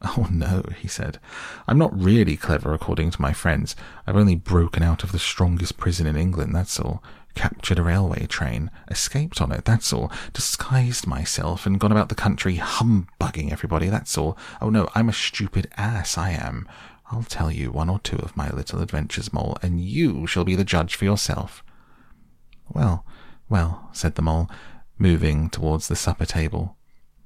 Oh 0.16 0.28
no, 0.30 0.62
he 0.78 0.86
said. 0.86 1.18
I'm 1.66 1.76
not 1.78 2.00
really 2.00 2.36
clever 2.36 2.72
according 2.72 3.10
to 3.10 3.22
my 3.22 3.32
friends. 3.32 3.74
I've 4.06 4.16
only 4.16 4.36
broken 4.36 4.80
out 4.84 5.02
of 5.02 5.10
the 5.10 5.18
strongest 5.18 5.76
prison 5.76 6.06
in 6.06 6.16
England, 6.16 6.54
that's 6.54 6.78
all. 6.78 7.02
Captured 7.34 7.80
a 7.80 7.82
railway 7.82 8.26
train, 8.26 8.70
escaped 8.88 9.40
on 9.40 9.50
it, 9.50 9.64
that's 9.64 9.92
all. 9.92 10.12
Disguised 10.32 11.08
myself 11.08 11.66
and 11.66 11.80
gone 11.80 11.90
about 11.90 12.10
the 12.10 12.14
country 12.14 12.56
humbugging 12.56 13.50
everybody, 13.50 13.88
that's 13.88 14.16
all. 14.16 14.38
Oh 14.60 14.70
no, 14.70 14.88
I'm 14.94 15.08
a 15.08 15.12
stupid 15.12 15.68
ass, 15.76 16.16
I 16.16 16.30
am. 16.30 16.68
I'll 17.10 17.24
tell 17.24 17.50
you 17.50 17.72
one 17.72 17.88
or 17.88 17.98
two 17.98 18.18
of 18.18 18.36
my 18.36 18.50
little 18.50 18.80
adventures, 18.80 19.32
Mole, 19.32 19.56
and 19.62 19.80
you 19.80 20.26
shall 20.28 20.44
be 20.44 20.54
the 20.54 20.64
judge 20.64 20.94
for 20.94 21.06
yourself. 21.06 21.64
Well, 22.68 23.04
well, 23.48 23.88
said 23.92 24.14
the 24.14 24.22
mole, 24.22 24.50
moving 24.98 25.48
towards 25.48 25.88
the 25.88 25.96
supper 25.96 26.26
table. 26.26 26.76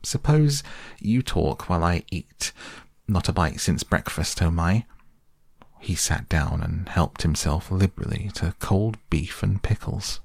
Suppose 0.02 0.62
you 0.98 1.22
talk 1.22 1.68
while 1.68 1.84
I 1.84 2.04
eat. 2.10 2.52
Not 3.06 3.28
a 3.28 3.32
bite 3.32 3.60
since 3.60 3.82
breakfast, 3.82 4.42
oh 4.42 4.50
my. 4.50 4.84
He 5.80 5.94
sat 5.94 6.28
down 6.28 6.62
and 6.62 6.88
helped 6.88 7.22
himself 7.22 7.70
liberally 7.70 8.30
to 8.34 8.54
cold 8.60 8.98
beef 9.10 9.42
and 9.42 9.62
pickles. 9.62 10.20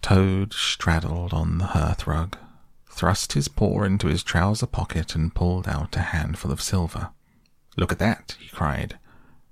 Toad 0.00 0.52
straddled 0.52 1.32
on 1.32 1.58
the 1.58 1.66
hearth 1.66 2.06
rug, 2.06 2.36
thrust 2.90 3.34
his 3.34 3.48
paw 3.48 3.82
into 3.82 4.08
his 4.08 4.22
trouser 4.22 4.66
pocket, 4.66 5.14
and 5.14 5.34
pulled 5.34 5.68
out 5.68 5.96
a 5.96 6.00
handful 6.00 6.50
of 6.50 6.62
silver. 6.62 7.10
Look 7.76 7.92
at 7.92 7.98
that, 7.98 8.36
he 8.40 8.48
cried. 8.48 8.98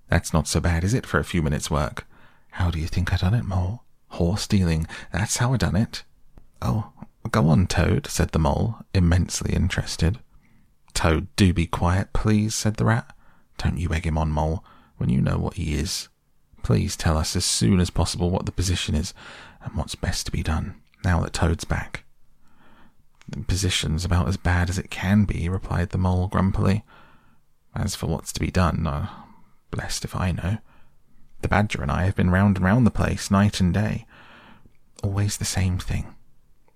That's 0.09 0.33
not 0.33 0.49
so 0.49 0.61
bad, 0.61 0.85
is 0.85 0.95
it, 0.95 1.07
for 1.07 1.21
a 1.21 1.25
few 1.25 1.43
minutes' 1.43 1.71
work? 1.71 2.07
How 2.53 2.71
do 2.71 2.79
you 2.79 2.87
think 2.87 3.13
I 3.13 3.17
done 3.17 3.35
it, 3.35 3.45
Mole? 3.45 3.85
Horse 4.11 4.43
stealing. 4.43 4.87
That's 5.13 5.39
how 5.39 5.53
I 5.53 5.57
done 5.57 5.77
it. 5.77 6.05
Oh, 6.63 6.93
go 7.31 7.49
on, 7.49 7.67
Toad, 7.67 8.07
said 8.07 8.31
the 8.31 8.39
mole, 8.39 8.77
immensely 8.95 9.55
interested. 9.55 10.19
Toad, 10.95 11.29
do 11.37 11.53
be 11.53 11.67
quiet, 11.67 12.13
please, 12.13 12.55
said 12.55 12.77
the 12.77 12.85
rat. 12.85 13.15
Don't 13.59 13.79
you 13.79 13.93
egg 13.93 14.07
him 14.07 14.19
on, 14.19 14.31
Mole, 14.31 14.65
when 14.97 15.09
you 15.09 15.21
know 15.21 15.39
what 15.39 15.55
he 15.55 15.75
is. 15.75 16.09
Please 16.63 16.97
tell 16.97 17.17
us 17.17 17.37
as 17.37 17.45
soon 17.45 17.81
as 17.81 17.91
possible 17.91 18.31
what 18.31 18.47
the 18.47 18.53
position 18.53 18.95
is 18.95 19.15
and 19.63 19.75
what's 19.77 19.95
best 19.95 20.27
to 20.27 20.33
be 20.33 20.43
done, 20.43 20.75
now 21.05 21.21
that 21.21 21.33
Toad's 21.33 21.65
back. 21.65 22.05
The 23.29 23.43
position's 23.45 24.05
about 24.05 24.29
as 24.29 24.37
bad 24.37 24.69
as 24.69 24.79
it 24.79 24.91
can 24.91 25.25
be, 25.25 25.49
replied 25.49 25.91
the 25.91 25.99
mole 25.99 26.29
grumpily. 26.29 26.85
As 27.75 27.95
for 27.95 28.07
what's 28.07 28.33
to 28.33 28.41
be 28.41 28.51
done, 28.51 28.87
uh, 28.87 29.09
blessed 29.71 30.05
if 30.05 30.17
I 30.17 30.33
know. 30.33 30.59
The 31.43 31.49
badger 31.49 31.83
and 31.83 31.91
I 31.91 32.05
have 32.05 32.17
been 32.17 32.31
round 32.31 32.57
and 32.57 32.65
round 32.65 32.87
the 32.87 32.91
place, 32.91 33.31
night 33.31 33.61
and 33.61 33.73
day. 33.73 34.07
Always 35.03 35.37
the 35.37 35.45
same 35.45 35.79
thing. 35.79 36.15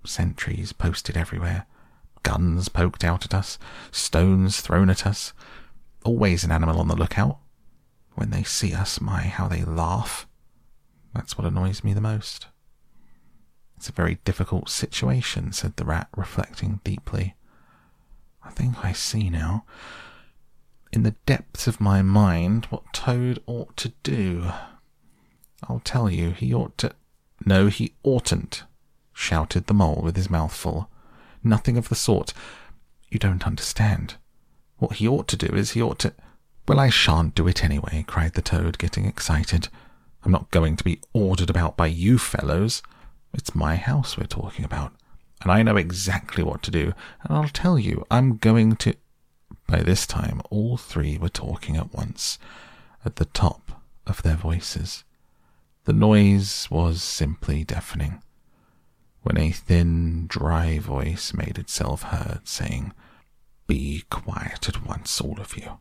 Sentries 0.04 0.72
posted 0.72 1.16
everywhere, 1.16 1.66
guns 2.22 2.68
poked 2.68 3.04
out 3.04 3.24
at 3.24 3.34
us, 3.34 3.58
stones 3.90 4.60
thrown 4.60 4.90
at 4.90 5.06
us. 5.06 5.32
Always 6.04 6.44
an 6.44 6.52
animal 6.52 6.78
on 6.78 6.88
the 6.88 6.96
lookout. 6.96 7.38
When 8.14 8.30
they 8.30 8.42
see 8.42 8.74
us, 8.74 9.00
my, 9.00 9.22
how 9.22 9.48
they 9.48 9.64
laugh. 9.64 10.26
That's 11.14 11.38
what 11.38 11.46
annoys 11.46 11.82
me 11.82 11.94
the 11.94 12.00
most. 12.00 12.46
It's 13.76 13.88
a 13.88 13.92
very 13.92 14.18
difficult 14.24 14.68
situation, 14.68 15.52
said 15.52 15.76
the 15.76 15.84
rat, 15.84 16.08
reflecting 16.16 16.80
deeply. 16.84 17.34
I 18.42 18.50
think 18.50 18.84
I 18.84 18.92
see 18.92 19.30
now 19.30 19.64
in 20.94 21.02
the 21.02 21.16
depths 21.26 21.66
of 21.66 21.80
my 21.80 22.02
mind 22.02 22.66
what 22.66 22.92
Toad 22.92 23.42
ought 23.46 23.76
to 23.76 23.92
do. 24.04 24.52
I'll 25.68 25.82
tell 25.84 26.08
you, 26.08 26.30
he 26.30 26.54
ought 26.54 26.78
to. 26.78 26.92
No, 27.44 27.66
he 27.66 27.94
oughtn't, 28.04 28.62
shouted 29.12 29.66
the 29.66 29.74
mole 29.74 30.00
with 30.02 30.14
his 30.14 30.30
mouth 30.30 30.54
full. 30.54 30.88
Nothing 31.42 31.76
of 31.76 31.88
the 31.88 31.96
sort. 31.96 32.32
You 33.10 33.18
don't 33.18 33.46
understand. 33.46 34.14
What 34.78 34.94
he 34.94 35.08
ought 35.08 35.26
to 35.28 35.36
do 35.36 35.48
is 35.54 35.72
he 35.72 35.82
ought 35.82 35.98
to. 36.00 36.14
Well, 36.68 36.78
I 36.78 36.90
shan't 36.90 37.34
do 37.34 37.48
it 37.48 37.64
anyway, 37.64 38.04
cried 38.06 38.34
the 38.34 38.42
toad, 38.42 38.78
getting 38.78 39.04
excited. 39.04 39.68
I'm 40.24 40.32
not 40.32 40.50
going 40.52 40.76
to 40.76 40.84
be 40.84 41.00
ordered 41.12 41.50
about 41.50 41.76
by 41.76 41.88
you 41.88 42.18
fellows. 42.18 42.82
It's 43.32 43.54
my 43.54 43.74
house 43.74 44.16
we're 44.16 44.26
talking 44.26 44.64
about, 44.64 44.92
and 45.42 45.50
I 45.50 45.62
know 45.64 45.76
exactly 45.76 46.44
what 46.44 46.62
to 46.62 46.70
do, 46.70 46.94
and 47.22 47.36
I'll 47.36 47.48
tell 47.48 47.80
you, 47.80 48.06
I'm 48.12 48.36
going 48.36 48.76
to. 48.76 48.94
By 49.66 49.80
this 49.80 50.06
time, 50.06 50.40
all 50.50 50.76
three 50.76 51.18
were 51.18 51.28
talking 51.28 51.76
at 51.76 51.92
once, 51.94 52.38
at 53.04 53.16
the 53.16 53.24
top 53.24 53.82
of 54.06 54.22
their 54.22 54.36
voices. 54.36 55.04
The 55.84 55.92
noise 55.92 56.68
was 56.70 57.02
simply 57.02 57.64
deafening. 57.64 58.22
When 59.22 59.36
a 59.38 59.52
thin, 59.52 60.26
dry 60.26 60.78
voice 60.78 61.32
made 61.34 61.58
itself 61.58 62.02
heard, 62.02 62.46
saying, 62.46 62.92
Be 63.66 64.04
quiet 64.10 64.68
at 64.68 64.86
once, 64.86 65.20
all 65.20 65.40
of 65.40 65.56
you. 65.56 65.78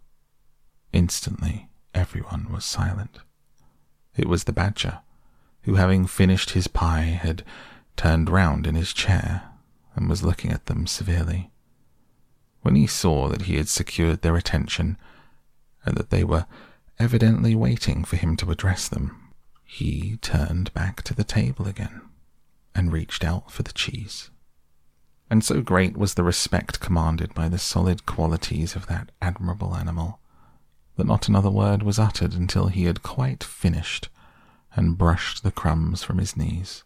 Instantly, 0.92 1.70
everyone 1.94 2.52
was 2.52 2.66
silent. 2.66 3.20
It 4.16 4.28
was 4.28 4.44
the 4.46 4.54
badger, 4.54 5.00
who, 5.64 5.76
having 5.76 6.06
finished 6.06 6.52
his 6.52 6.68
pie, 6.68 7.20
had 7.22 7.44
turned 7.96 8.30
round 8.30 8.68
in 8.68 8.76
his 8.76 8.94
chair 8.94 9.44
and 9.96 10.10
was 10.10 10.24
looking 10.24 10.52
at 10.52 10.66
them 10.68 10.88
severely. 10.88 11.52
When 12.64 12.76
he 12.76 12.88
saw 12.88 13.28
that 13.28 13.44
he 13.44 13.58
had 13.58 13.68
secured 13.68 14.22
their 14.22 14.38
attention 14.38 14.98
and 15.86 15.96
that 15.98 16.10
they 16.10 16.24
were 16.24 16.46
evidently 16.98 17.56
waiting 17.56 18.06
for 18.06 18.16
him 18.16 18.38
to 18.38 18.52
address 18.52 18.88
them, 18.88 19.34
he 19.66 20.18
turned 20.22 20.74
back 20.74 21.04
to 21.04 21.14
the 21.14 21.26
table 21.26 21.68
again 21.68 22.02
and 22.74 22.94
reached 22.94 23.26
out 23.26 23.52
for 23.52 23.64
the 23.64 23.74
cheese. 23.74 24.32
And 25.30 25.44
so 25.44 25.62
great 25.62 25.98
was 25.98 26.14
the 26.14 26.24
respect 26.24 26.80
commanded 26.80 27.34
by 27.34 27.50
the 27.50 27.58
solid 27.58 28.06
qualities 28.06 28.78
of 28.78 28.88
that 28.88 29.12
admirable 29.22 29.76
animal 29.76 30.20
that 30.96 31.08
not 31.08 31.28
another 31.28 31.52
word 31.52 31.84
was 31.84 32.00
uttered 32.00 32.34
until 32.34 32.68
he 32.68 32.86
had 32.86 33.04
quite 33.04 33.44
finished 33.44 34.08
and 34.74 34.98
brushed 34.98 35.44
the 35.44 35.52
crumbs 35.52 36.02
from 36.02 36.18
his 36.18 36.38
knees. 36.38 36.84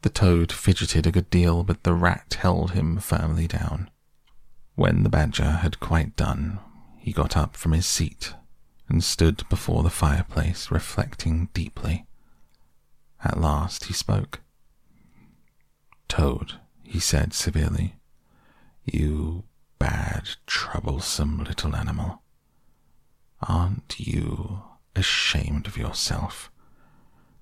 The 0.00 0.08
toad 0.08 0.50
fidgeted 0.50 1.06
a 1.06 1.12
good 1.12 1.28
deal, 1.28 1.62
but 1.62 1.82
the 1.82 1.94
rat 1.94 2.38
held 2.40 2.70
him 2.70 2.98
firmly 2.98 3.46
down. 3.46 3.90
When 4.76 5.04
the 5.04 5.08
badger 5.08 5.50
had 5.50 5.80
quite 5.80 6.16
done, 6.16 6.58
he 6.98 7.10
got 7.10 7.34
up 7.34 7.56
from 7.56 7.72
his 7.72 7.86
seat 7.86 8.34
and 8.88 9.02
stood 9.02 9.48
before 9.48 9.82
the 9.82 9.90
fireplace, 9.90 10.70
reflecting 10.70 11.48
deeply. 11.54 12.04
At 13.24 13.40
last 13.40 13.86
he 13.86 13.94
spoke. 13.94 14.40
Toad, 16.08 16.60
he 16.82 17.00
said 17.00 17.32
severely, 17.32 17.96
you 18.84 19.44
bad, 19.78 20.28
troublesome 20.46 21.42
little 21.42 21.74
animal. 21.74 22.22
Aren't 23.40 23.98
you 23.98 24.62
ashamed 24.94 25.66
of 25.66 25.78
yourself? 25.78 26.50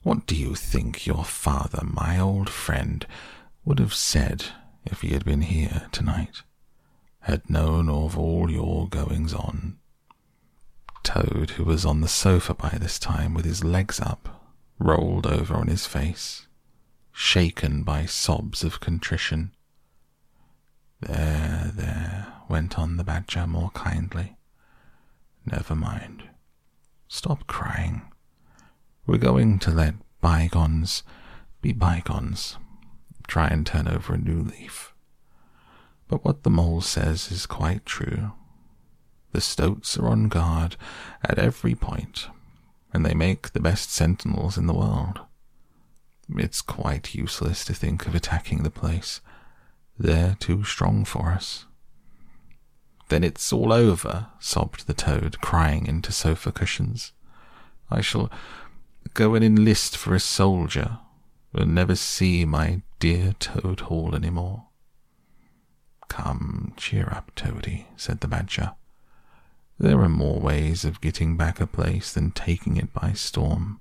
What 0.05 0.27
do 0.27 0.37
you 0.37 0.55
think 0.55 1.05
your 1.05 1.25
father, 1.25 1.83
my 1.85 2.17
old 2.17 2.49
friend, 2.49 3.05
would 3.65 3.81
have 3.81 3.95
said 3.95 4.45
if 4.85 5.01
he 5.01 5.09
had 5.09 5.25
been 5.25 5.43
here 5.43 5.89
tonight, 5.91 6.43
had 7.25 7.49
known 7.49 7.89
of 7.89 8.19
all 8.19 8.51
your 8.51 8.87
goings 8.89 9.33
on? 9.33 9.79
Toad, 11.03 11.51
who 11.53 11.65
was 11.65 11.85
on 11.85 12.01
the 12.01 12.09
sofa 12.09 12.53
by 12.55 12.77
this 12.81 12.99
time 12.99 13.33
with 13.33 13.45
his 13.45 13.65
legs 13.65 13.99
up, 13.99 14.43
rolled 14.79 15.27
over 15.27 15.55
on 15.55 15.69
his 15.69 15.87
face, 15.87 16.47
shaken 17.13 17.83
by 17.83 18.05
sobs 18.05 18.63
of 18.63 18.81
contrition. 18.81 19.53
There, 21.01 21.71
there, 21.75 22.33
went 22.49 22.79
on 22.79 22.99
the 22.99 23.05
Badger 23.05 23.47
more 23.47 23.71
kindly. 23.71 24.37
Never 25.47 25.75
mind. 25.75 26.25
Stop 27.09 27.47
crying. 27.47 28.03
We're 29.07 29.19
going 29.19 29.59
to 29.61 29.71
let 29.71 29.95
bygones 30.21 31.03
be 31.63 31.73
bygones. 31.73 32.59
Try 33.27 33.49
and 33.49 33.67
turn 33.67 33.89
over 33.89 34.15
a 34.15 34.19
new 34.19 34.43
leaf. 34.43 34.94
But 36.15 36.25
what 36.25 36.45
the 36.45 36.51
mole 36.51 36.81
says 36.81 37.33
is 37.33 37.45
quite 37.45 37.85
true. 37.85 38.31
The 39.33 39.41
stoats 39.41 39.99
are 39.99 40.07
on 40.07 40.29
guard 40.29 40.77
at 41.25 41.41
every 41.41 41.75
point, 41.75 42.29
and 42.93 43.05
they 43.05 43.15
make 43.15 43.51
the 43.51 43.59
best 43.59 43.91
sentinels 43.91 44.57
in 44.57 44.69
the 44.69 44.75
world. 44.75 45.19
It's 46.29 46.63
quite 46.63 47.17
useless 47.17 47.65
to 47.65 47.75
think 47.75 48.07
of 48.07 48.15
attacking 48.15 48.63
the 48.63 48.71
place. 48.71 49.23
They're 49.99 50.37
too 50.39 50.63
strong 50.63 51.05
for 51.05 51.33
us. 51.33 51.67
Then 53.09 53.25
it's 53.25 53.53
all 53.53 53.73
over, 53.73 54.29
sobbed 54.39 54.87
the 54.87 54.95
toad, 54.95 55.41
crying 55.41 55.85
into 55.89 56.13
sofa 56.13 56.53
cushions. 56.53 57.13
I 57.91 58.03
shall 58.03 58.31
go 59.15 59.35
and 59.35 59.45
enlist 59.45 59.97
for 59.97 60.15
a 60.15 60.21
soldier 60.21 60.99
and 61.53 61.75
never 61.75 61.97
see 61.97 62.45
my 62.45 62.83
dear 63.01 63.33
Toad 63.41 63.81
Hall 63.81 64.15
any 64.15 64.31
more. 64.31 64.67
Come, 66.09 66.73
cheer 66.77 67.09
up, 67.11 67.35
Toady, 67.35 67.89
said 67.97 68.21
the 68.21 68.29
Badger. 68.29 68.75
There 69.79 70.01
are 70.01 70.09
more 70.09 70.41
ways 70.41 70.85
of 70.85 71.01
getting 71.01 71.37
back 71.37 71.61
a 71.61 71.67
place 71.67 72.13
than 72.13 72.31
taking 72.31 72.77
it 72.77 72.93
by 72.93 73.13
storm. 73.13 73.81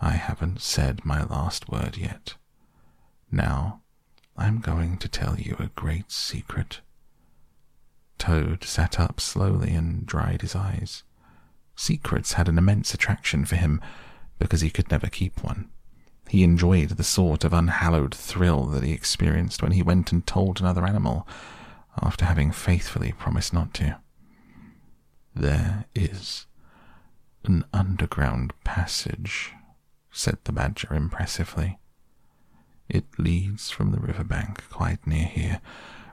I 0.00 0.12
haven't 0.12 0.60
said 0.60 1.04
my 1.04 1.24
last 1.24 1.68
word 1.68 1.96
yet. 1.96 2.34
Now, 3.30 3.82
I'm 4.36 4.60
going 4.60 4.98
to 4.98 5.08
tell 5.08 5.38
you 5.38 5.56
a 5.58 5.70
great 5.74 6.10
secret. 6.12 6.80
Toad 8.18 8.62
sat 8.64 9.00
up 9.00 9.20
slowly 9.20 9.74
and 9.74 10.06
dried 10.06 10.42
his 10.42 10.54
eyes. 10.54 11.02
Secrets 11.74 12.34
had 12.34 12.48
an 12.48 12.58
immense 12.58 12.94
attraction 12.94 13.44
for 13.44 13.56
him 13.56 13.80
because 14.38 14.60
he 14.60 14.70
could 14.70 14.90
never 14.90 15.08
keep 15.08 15.42
one. 15.42 15.70
He 16.28 16.42
enjoyed 16.42 16.90
the 16.90 17.04
sort 17.04 17.44
of 17.44 17.52
unhallowed 17.52 18.14
thrill 18.14 18.64
that 18.66 18.82
he 18.82 18.92
experienced 18.92 19.62
when 19.62 19.72
he 19.72 19.82
went 19.82 20.12
and 20.12 20.26
told 20.26 20.60
another 20.60 20.86
animal 20.86 21.26
after 22.00 22.24
having 22.24 22.52
faithfully 22.52 23.12
promised 23.12 23.52
not 23.52 23.74
to. 23.74 23.98
There 25.34 25.86
is 25.94 26.46
an 27.44 27.64
underground 27.72 28.52
passage, 28.64 29.52
said 30.10 30.38
the 30.44 30.52
Badger 30.52 30.94
impressively. 30.94 31.78
It 32.88 33.04
leads 33.18 33.70
from 33.70 33.90
the 33.90 34.00
river 34.00 34.24
bank 34.24 34.64
quite 34.70 35.06
near 35.06 35.26
here, 35.26 35.60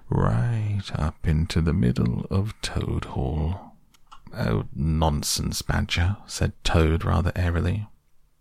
right 0.10 0.84
up 0.93 1.28
into 1.28 1.62
the 1.62 1.74
middle 1.74 2.26
of 2.30 2.60
Toad 2.62 3.06
Hall. 3.06 3.76
Oh, 4.38 4.65
nonsense, 4.74 5.62
Badger, 5.62 6.17
said 6.26 6.54
Toad 6.63 7.04
rather 7.04 7.32
airily. 7.36 7.88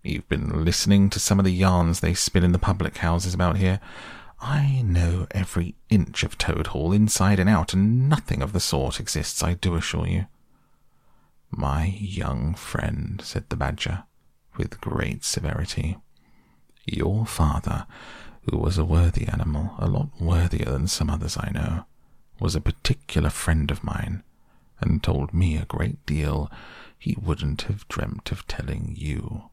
You've 0.08 0.28
been 0.28 0.64
listening 0.64 1.10
to 1.10 1.20
some 1.20 1.38
of 1.38 1.44
the 1.44 1.52
yarns 1.52 2.00
they 2.00 2.14
spin 2.14 2.42
in 2.42 2.52
the 2.52 2.58
public 2.58 2.96
houses 2.96 3.34
about 3.34 3.58
here. 3.58 3.78
I 4.40 4.80
know 4.82 5.26
every 5.32 5.74
inch 5.90 6.22
of 6.22 6.38
Toad 6.38 6.68
Hall 6.68 6.94
inside 6.94 7.38
and 7.38 7.48
out, 7.50 7.74
and 7.74 8.08
nothing 8.08 8.40
of 8.40 8.54
the 8.54 8.58
sort 8.58 9.00
exists, 9.00 9.42
I 9.42 9.52
do 9.52 9.74
assure 9.74 10.06
you. 10.06 10.24
My 11.50 11.84
young 12.00 12.54
friend, 12.54 13.20
said 13.22 13.50
the 13.50 13.56
Badger, 13.56 14.04
with 14.56 14.80
great 14.80 15.24
severity, 15.24 15.98
your 16.86 17.26
father, 17.26 17.86
who 18.50 18.56
was 18.56 18.78
a 18.78 18.86
worthy 18.86 19.28
animal, 19.28 19.74
a 19.78 19.86
lot 19.88 20.08
worthier 20.18 20.70
than 20.70 20.88
some 20.88 21.10
others 21.10 21.36
I 21.36 21.50
know, 21.52 21.84
was 22.40 22.54
a 22.54 22.62
particular 22.62 23.28
friend 23.28 23.70
of 23.70 23.84
mine, 23.84 24.22
and 24.80 25.02
told 25.02 25.34
me 25.34 25.58
a 25.58 25.66
great 25.66 26.06
deal 26.06 26.50
he 26.98 27.14
wouldn't 27.20 27.62
have 27.62 27.86
dreamt 27.88 28.32
of 28.32 28.46
telling 28.46 28.94
you. 28.96 29.50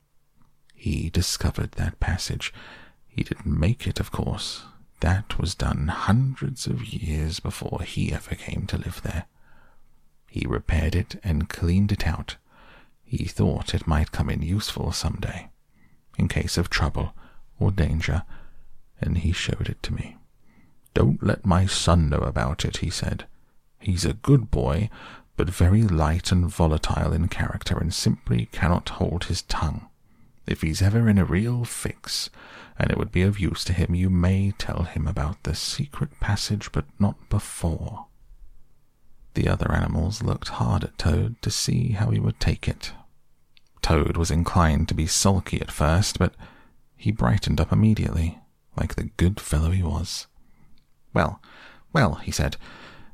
He 0.75 1.09
discovered 1.09 1.71
that 1.73 1.99
passage. 1.99 2.53
He 3.07 3.23
didn't 3.23 3.59
make 3.59 3.87
it, 3.87 3.99
of 3.99 4.11
course. 4.11 4.63
That 4.99 5.39
was 5.39 5.55
done 5.55 5.87
hundreds 5.87 6.67
of 6.67 6.85
years 6.85 7.39
before 7.39 7.81
he 7.83 8.13
ever 8.13 8.35
came 8.35 8.65
to 8.67 8.77
live 8.77 9.01
there. 9.03 9.25
He 10.29 10.45
repaired 10.47 10.95
it 10.95 11.19
and 11.23 11.49
cleaned 11.49 11.91
it 11.91 12.05
out. 12.05 12.37
He 13.03 13.25
thought 13.25 13.73
it 13.73 13.87
might 13.87 14.11
come 14.11 14.29
in 14.29 14.41
useful 14.41 14.91
some 14.91 15.17
day, 15.21 15.49
in 16.17 16.27
case 16.27 16.57
of 16.57 16.69
trouble 16.69 17.13
or 17.59 17.71
danger, 17.71 18.23
and 18.99 19.17
he 19.19 19.31
showed 19.31 19.69
it 19.69 19.81
to 19.83 19.93
me. 19.93 20.17
Don't 20.93 21.23
let 21.23 21.45
my 21.45 21.65
son 21.65 22.09
know 22.09 22.19
about 22.19 22.65
it, 22.65 22.77
he 22.77 22.89
said. 22.89 23.25
He's 23.79 24.05
a 24.05 24.13
good 24.13 24.49
boy, 24.49 24.89
but 25.37 25.49
very 25.49 25.83
light 25.83 26.31
and 26.31 26.49
volatile 26.49 27.13
in 27.13 27.27
character, 27.27 27.77
and 27.77 27.93
simply 27.93 28.47
cannot 28.51 28.89
hold 28.89 29.25
his 29.25 29.41
tongue. 29.43 29.87
If 30.47 30.61
he's 30.61 30.81
ever 30.81 31.09
in 31.09 31.17
a 31.17 31.25
real 31.25 31.65
fix, 31.65 32.29
and 32.77 32.91
it 32.91 32.97
would 32.97 33.11
be 33.11 33.23
of 33.23 33.39
use 33.39 33.63
to 33.65 33.73
him, 33.73 33.95
you 33.95 34.09
may 34.09 34.51
tell 34.51 34.83
him 34.83 35.07
about 35.07 35.43
the 35.43 35.55
secret 35.55 36.19
passage, 36.19 36.71
but 36.71 36.85
not 36.99 37.29
before. 37.29 38.07
The 39.33 39.47
other 39.49 39.71
animals 39.71 40.23
looked 40.23 40.49
hard 40.49 40.83
at 40.83 40.97
Toad 40.97 41.41
to 41.41 41.49
see 41.51 41.91
how 41.91 42.09
he 42.11 42.19
would 42.19 42.39
take 42.39 42.67
it. 42.67 42.93
Toad 43.81 44.17
was 44.17 44.31
inclined 44.31 44.87
to 44.87 44.93
be 44.93 45.07
sulky 45.07 45.59
at 45.61 45.71
first, 45.71 46.19
but 46.19 46.33
he 46.95 47.11
brightened 47.11 47.59
up 47.59 47.71
immediately, 47.71 48.39
like 48.77 48.95
the 48.95 49.09
good 49.17 49.39
fellow 49.39 49.71
he 49.71 49.83
was. 49.83 50.27
Well, 51.13 51.41
well, 51.91 52.15
he 52.15 52.31
said, 52.31 52.57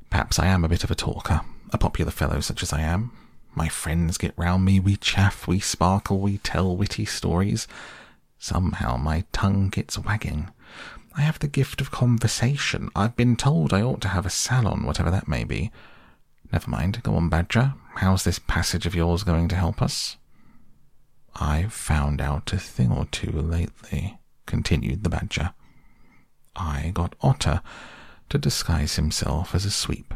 perhaps 0.09 0.37
I 0.39 0.47
am 0.47 0.63
a 0.63 0.69
bit 0.69 0.83
of 0.83 0.91
a 0.91 0.95
talker, 0.95 1.41
a 1.71 1.77
popular 1.77 2.11
fellow 2.11 2.39
such 2.39 2.61
as 2.63 2.73
I 2.73 2.81
am. 2.81 3.11
My 3.53 3.67
friends 3.67 4.17
get 4.17 4.33
round 4.37 4.63
me, 4.63 4.79
we 4.79 4.95
chaff, 4.95 5.47
we 5.47 5.59
sparkle, 5.59 6.19
we 6.19 6.37
tell 6.37 6.75
witty 6.75 7.05
stories. 7.05 7.67
Somehow 8.39 8.97
my 8.97 9.25
tongue 9.33 9.69
gets 9.69 9.99
wagging. 9.99 10.49
I 11.15 11.21
have 11.21 11.39
the 11.39 11.47
gift 11.47 11.81
of 11.81 11.91
conversation. 11.91 12.89
I've 12.95 13.15
been 13.17 13.35
told 13.35 13.73
I 13.73 13.81
ought 13.81 14.01
to 14.01 14.07
have 14.07 14.25
a 14.25 14.29
salon, 14.29 14.83
whatever 14.83 15.11
that 15.11 15.27
may 15.27 15.43
be. 15.43 15.71
Never 16.51 16.69
mind. 16.69 17.03
Go 17.03 17.15
on, 17.15 17.29
Badger. 17.29 17.73
How's 17.95 18.23
this 18.23 18.39
passage 18.39 18.85
of 18.85 18.95
yours 18.95 19.23
going 19.23 19.49
to 19.49 19.55
help 19.55 19.81
us? 19.81 20.17
I've 21.35 21.73
found 21.73 22.21
out 22.21 22.53
a 22.53 22.57
thing 22.57 22.91
or 22.91 23.05
two 23.05 23.31
lately, 23.31 24.19
continued 24.45 25.03
the 25.03 25.09
Badger. 25.09 25.53
I 26.55 26.91
got 26.93 27.15
Otter 27.21 27.61
to 28.29 28.37
disguise 28.37 28.95
himself 28.95 29.53
as 29.53 29.65
a 29.65 29.71
sweep 29.71 30.13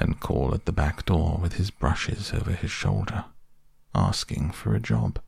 and 0.00 0.20
call 0.20 0.54
at 0.54 0.64
the 0.64 0.72
back 0.72 1.04
door 1.04 1.38
with 1.40 1.54
his 1.54 1.70
brushes 1.70 2.32
over 2.32 2.52
his 2.52 2.70
shoulder, 2.70 3.24
asking 3.94 4.50
for 4.50 4.74
a 4.74 4.80
job. 4.80 5.20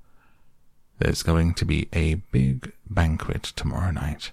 There's 0.98 1.22
going 1.22 1.54
to 1.54 1.64
be 1.64 1.88
a 1.92 2.14
big 2.14 2.72
banquet 2.88 3.42
tomorrow 3.56 3.90
night. 3.90 4.32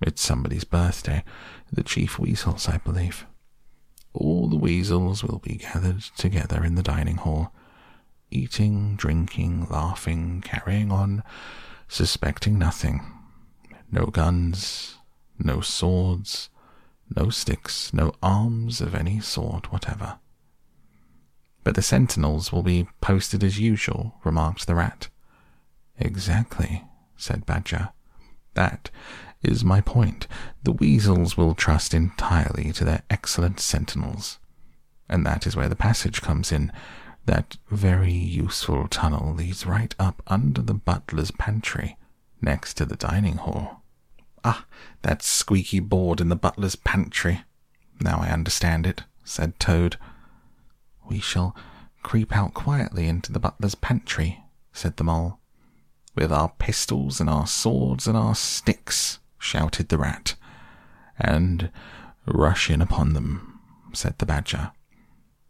It's 0.00 0.22
somebody's 0.22 0.64
birthday, 0.64 1.24
the 1.72 1.82
chief 1.82 2.18
weasel's, 2.18 2.68
I 2.68 2.78
believe. 2.78 3.26
All 4.12 4.48
the 4.48 4.56
weasels 4.56 5.22
will 5.22 5.38
be 5.38 5.56
gathered 5.56 6.02
together 6.16 6.64
in 6.64 6.74
the 6.74 6.82
dining 6.82 7.16
hall, 7.16 7.52
eating, 8.30 8.96
drinking, 8.96 9.66
laughing, 9.70 10.42
carrying 10.44 10.90
on, 10.90 11.22
suspecting 11.88 12.58
nothing. 12.58 13.02
No 13.92 14.06
guns, 14.06 14.96
no 15.38 15.60
swords, 15.60 16.48
no 17.16 17.30
sticks, 17.30 17.92
no 17.92 18.12
arms 18.22 18.80
of 18.80 18.94
any 18.94 19.20
sort 19.20 19.72
whatever. 19.72 20.18
But 21.64 21.74
the 21.74 21.82
sentinels 21.82 22.52
will 22.52 22.62
be 22.62 22.88
posted 23.00 23.44
as 23.44 23.58
usual, 23.58 24.14
remarked 24.24 24.66
the 24.66 24.74
rat. 24.74 25.08
Exactly, 25.98 26.84
said 27.16 27.44
Badger. 27.44 27.90
That 28.54 28.90
is 29.42 29.64
my 29.64 29.80
point. 29.80 30.26
The 30.62 30.72
weasels 30.72 31.36
will 31.36 31.54
trust 31.54 31.94
entirely 31.94 32.72
to 32.72 32.84
their 32.84 33.02
excellent 33.10 33.60
sentinels. 33.60 34.38
And 35.08 35.26
that 35.26 35.46
is 35.46 35.56
where 35.56 35.68
the 35.68 35.76
passage 35.76 36.22
comes 36.22 36.52
in. 36.52 36.72
That 37.26 37.58
very 37.68 38.12
useful 38.12 38.88
tunnel 38.88 39.34
leads 39.34 39.66
right 39.66 39.94
up 39.98 40.22
under 40.26 40.62
the 40.62 40.74
butler's 40.74 41.30
pantry, 41.30 41.96
next 42.40 42.74
to 42.74 42.86
the 42.86 42.96
dining 42.96 43.36
hall. 43.36 43.79
Ah, 44.44 44.64
that 45.02 45.22
squeaky 45.22 45.80
board 45.80 46.20
in 46.20 46.28
the 46.28 46.36
butler's 46.36 46.76
pantry. 46.76 47.42
Now 48.00 48.20
I 48.20 48.28
understand 48.28 48.86
it, 48.86 49.04
said 49.24 49.58
Toad. 49.60 49.96
We 51.08 51.20
shall 51.20 51.54
creep 52.02 52.34
out 52.34 52.54
quietly 52.54 53.06
into 53.06 53.32
the 53.32 53.40
butler's 53.40 53.74
pantry, 53.74 54.44
said 54.72 54.96
the 54.96 55.04
mole. 55.04 55.38
With 56.14 56.32
our 56.32 56.52
pistols 56.58 57.20
and 57.20 57.28
our 57.28 57.46
swords 57.46 58.06
and 58.06 58.16
our 58.16 58.34
sticks, 58.34 59.18
shouted 59.38 59.88
the 59.88 59.98
rat. 59.98 60.34
And 61.18 61.70
rush 62.26 62.70
in 62.70 62.80
upon 62.80 63.12
them, 63.12 63.60
said 63.92 64.18
the 64.18 64.26
badger. 64.26 64.72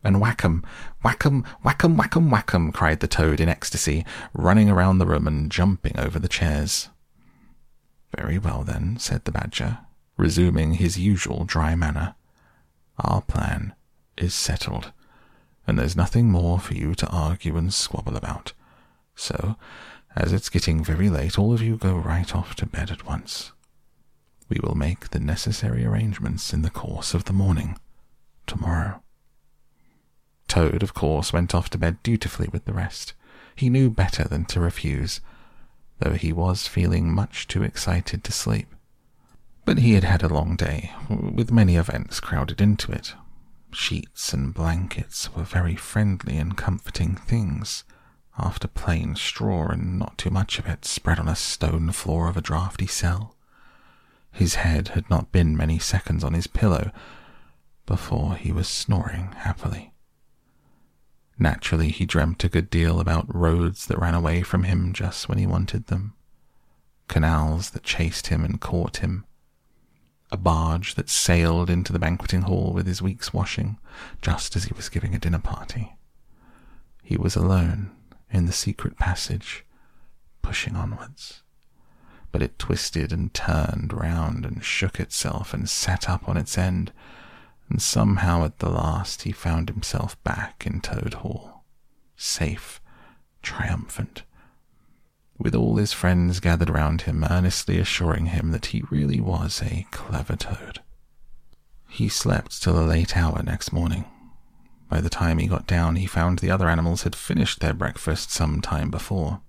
And 0.03 0.21
whack 0.21 0.45
'em, 0.45 0.65
whack 1.05 1.25
'em, 1.27 1.45
whack 1.63 1.85
'em, 1.85 1.97
whack 1.97 2.17
'em, 2.17 2.31
whack 2.31 2.55
'em, 2.55 2.73
cried 2.73 3.01
the 3.01 3.09
toad 3.09 3.41
in 3.41 3.49
ecstasy, 3.49 4.05
running 4.33 4.71
around 4.71 4.99
the 4.99 5.07
room 5.07 5.27
and 5.27 5.53
jumping 5.53 5.99
over 5.99 6.19
the 6.19 6.29
chairs. 6.29 6.89
Very 8.17 8.39
well, 8.39 8.63
then, 8.63 8.99
said 8.99 9.25
the 9.25 9.33
badger, 9.33 9.79
resuming 10.17 10.75
his 10.75 10.99
usual 10.99 11.45
dry 11.45 11.75
manner. 11.75 12.15
Our 12.99 13.23
plan 13.23 13.75
is 14.17 14.35
settled, 14.35 14.93
and 15.67 15.79
there's 15.79 15.97
nothing 15.97 16.31
more 16.31 16.59
for 16.59 16.75
you 16.75 16.95
to 16.97 17.09
argue 17.09 17.57
and 17.57 17.73
squabble 17.73 18.17
about. 18.17 18.53
So, 19.15 19.57
as 20.17 20.33
it's 20.33 20.49
getting 20.49 20.83
very 20.83 21.09
late, 21.09 21.39
all 21.39 21.53
of 21.53 21.63
you 21.63 21.77
go 21.77 21.97
right 21.97 22.35
off 22.35 22.55
to 22.57 22.67
bed 22.67 22.91
at 22.91 23.07
once. 23.07 23.53
We 24.49 24.59
will 24.63 24.75
make 24.75 25.11
the 25.11 25.21
necessary 25.21 25.85
arrangements 25.85 26.53
in 26.53 26.63
the 26.63 26.71
course 26.71 27.15
of 27.15 27.25
the 27.25 27.33
morning, 27.33 27.79
tomorrow. 28.47 29.03
Toad, 30.49 30.83
of 30.83 30.95
course, 30.95 31.33
went 31.33 31.55
off 31.55 31.71
to 31.71 31.79
bed 31.79 32.03
dutifully 32.03 32.49
with 32.53 32.65
the 32.65 32.73
rest. 32.73 33.13
He 33.55 33.71
knew 33.71 33.89
better 33.89 34.25
than 34.25 34.45
to 34.47 34.59
refuse, 34.59 35.21
though 36.01 36.15
he 36.15 36.33
was 36.33 36.67
feeling 36.67 37.13
much 37.13 37.47
too 37.47 37.63
excited 37.63 38.25
to 38.25 38.33
sleep. 38.33 38.75
But 39.65 39.79
he 39.79 39.93
had 39.93 40.05
had 40.05 40.23
a 40.23 40.29
long 40.29 40.57
day, 40.57 40.93
with 41.09 41.53
many 41.53 41.77
events 41.77 42.19
crowded 42.21 42.61
into 42.61 42.91
it. 42.91 43.15
Sheets 43.73 44.33
and 44.33 44.53
blankets 44.53 45.33
were 45.35 45.45
very 45.45 45.77
friendly 45.77 46.37
and 46.37 46.57
comforting 46.57 47.15
things, 47.15 47.85
after 48.39 48.67
plain 48.67 49.15
straw 49.15 49.69
and 49.69 49.99
not 49.99 50.19
too 50.19 50.31
much 50.31 50.59
of 50.59 50.67
it 50.67 50.85
spread 50.85 51.19
on 51.19 51.29
a 51.29 51.37
stone 51.37 51.93
floor 51.93 52.29
of 52.29 52.37
a 52.37 52.41
draughty 52.41 52.87
cell. 52.87 53.37
His 54.33 54.57
head 54.57 54.89
had 54.89 55.09
not 55.11 55.33
been 55.33 55.57
many 55.57 55.79
seconds 55.79 56.25
on 56.25 56.33
his 56.33 56.47
pillow 56.47 56.91
before 57.87 58.37
he 58.37 58.53
was 58.53 58.69
snoring 58.69 59.33
happily. 59.39 59.90
Naturally, 61.43 61.89
he 61.89 62.05
dreamt 62.05 62.45
a 62.45 62.51
good 62.51 62.69
deal 62.69 63.01
about 63.01 63.35
roads 63.35 63.87
that 63.87 63.99
ran 63.99 64.15
away 64.15 64.43
from 64.43 64.65
him 64.65 64.93
just 64.93 65.27
when 65.27 65.39
he 65.39 65.47
wanted 65.47 65.87
them, 65.87 66.13
canals 67.09 67.71
that 67.71 67.83
chased 67.83 68.27
him 68.27 68.45
and 68.45 68.61
caught 68.61 68.99
him, 68.99 69.25
a 70.31 70.37
barge 70.37 70.97
that 70.97 71.09
sailed 71.09 71.71
into 71.71 71.95
the 71.95 71.99
banqueting 71.99 72.43
hall 72.43 72.75
with 72.75 72.87
his 72.87 73.01
week's 73.01 73.33
washing 73.33 73.79
just 74.21 74.55
as 74.55 74.65
he 74.65 74.75
was 74.75 74.91
giving 74.91 75.15
a 75.15 75.19
dinner 75.19 75.39
party. 75.39 75.97
He 77.03 77.17
was 77.17 77.37
alone 77.37 77.91
in 78.31 78.45
the 78.45 78.53
secret 78.53 78.99
passage, 78.99 79.65
pushing 80.43 80.77
onwards. 80.77 81.43
But 82.33 82.43
it 82.43 82.59
twisted 82.59 83.15
and 83.15 83.33
turned 83.33 83.95
round 83.95 84.45
and 84.45 84.63
shook 84.63 85.01
itself 85.01 85.55
and 85.55 85.71
sat 85.71 86.07
up 86.07 86.29
on 86.29 86.37
its 86.37 86.59
end 86.59 86.93
and 87.71 87.81
somehow 87.81 88.45
at 88.45 88.59
the 88.59 88.69
last 88.69 89.23
he 89.23 89.33
found 89.33 89.69
himself 89.71 90.23
back 90.25 90.67
in 90.67 90.81
Toad 90.81 91.15
Hall, 91.15 91.65
safe, 92.17 92.81
triumphant, 93.43 94.25
with 95.39 95.55
all 95.55 95.77
his 95.77 95.93
friends 95.93 96.41
gathered 96.41 96.69
round 96.69 97.03
him, 97.03 97.25
earnestly 97.25 97.79
assuring 97.79 98.27
him 98.27 98.51
that 98.51 98.67
he 98.67 98.83
really 98.91 99.21
was 99.21 99.63
a 99.63 99.87
clever 99.91 100.37
toad. 100.37 100.81
He 101.89 102.09
slept 102.09 102.63
till 102.63 102.79
a 102.79 102.85
late 102.85 103.17
hour 103.17 103.43
next 103.43 103.73
morning. 103.73 104.05
By 104.89 105.01
the 105.01 105.09
time 105.09 105.39
he 105.39 105.47
got 105.47 105.67
down, 105.67 105.97
he 105.97 106.07
found 106.07 106.41
the 106.41 106.51
other 106.51 106.69
animals 106.69 107.05
had 107.05 107.17
finished 107.17 107.61
their 107.61 107.73
breakfast 107.73 108.31
some 108.31 108.61
time 108.61 108.91
before. 108.91 109.41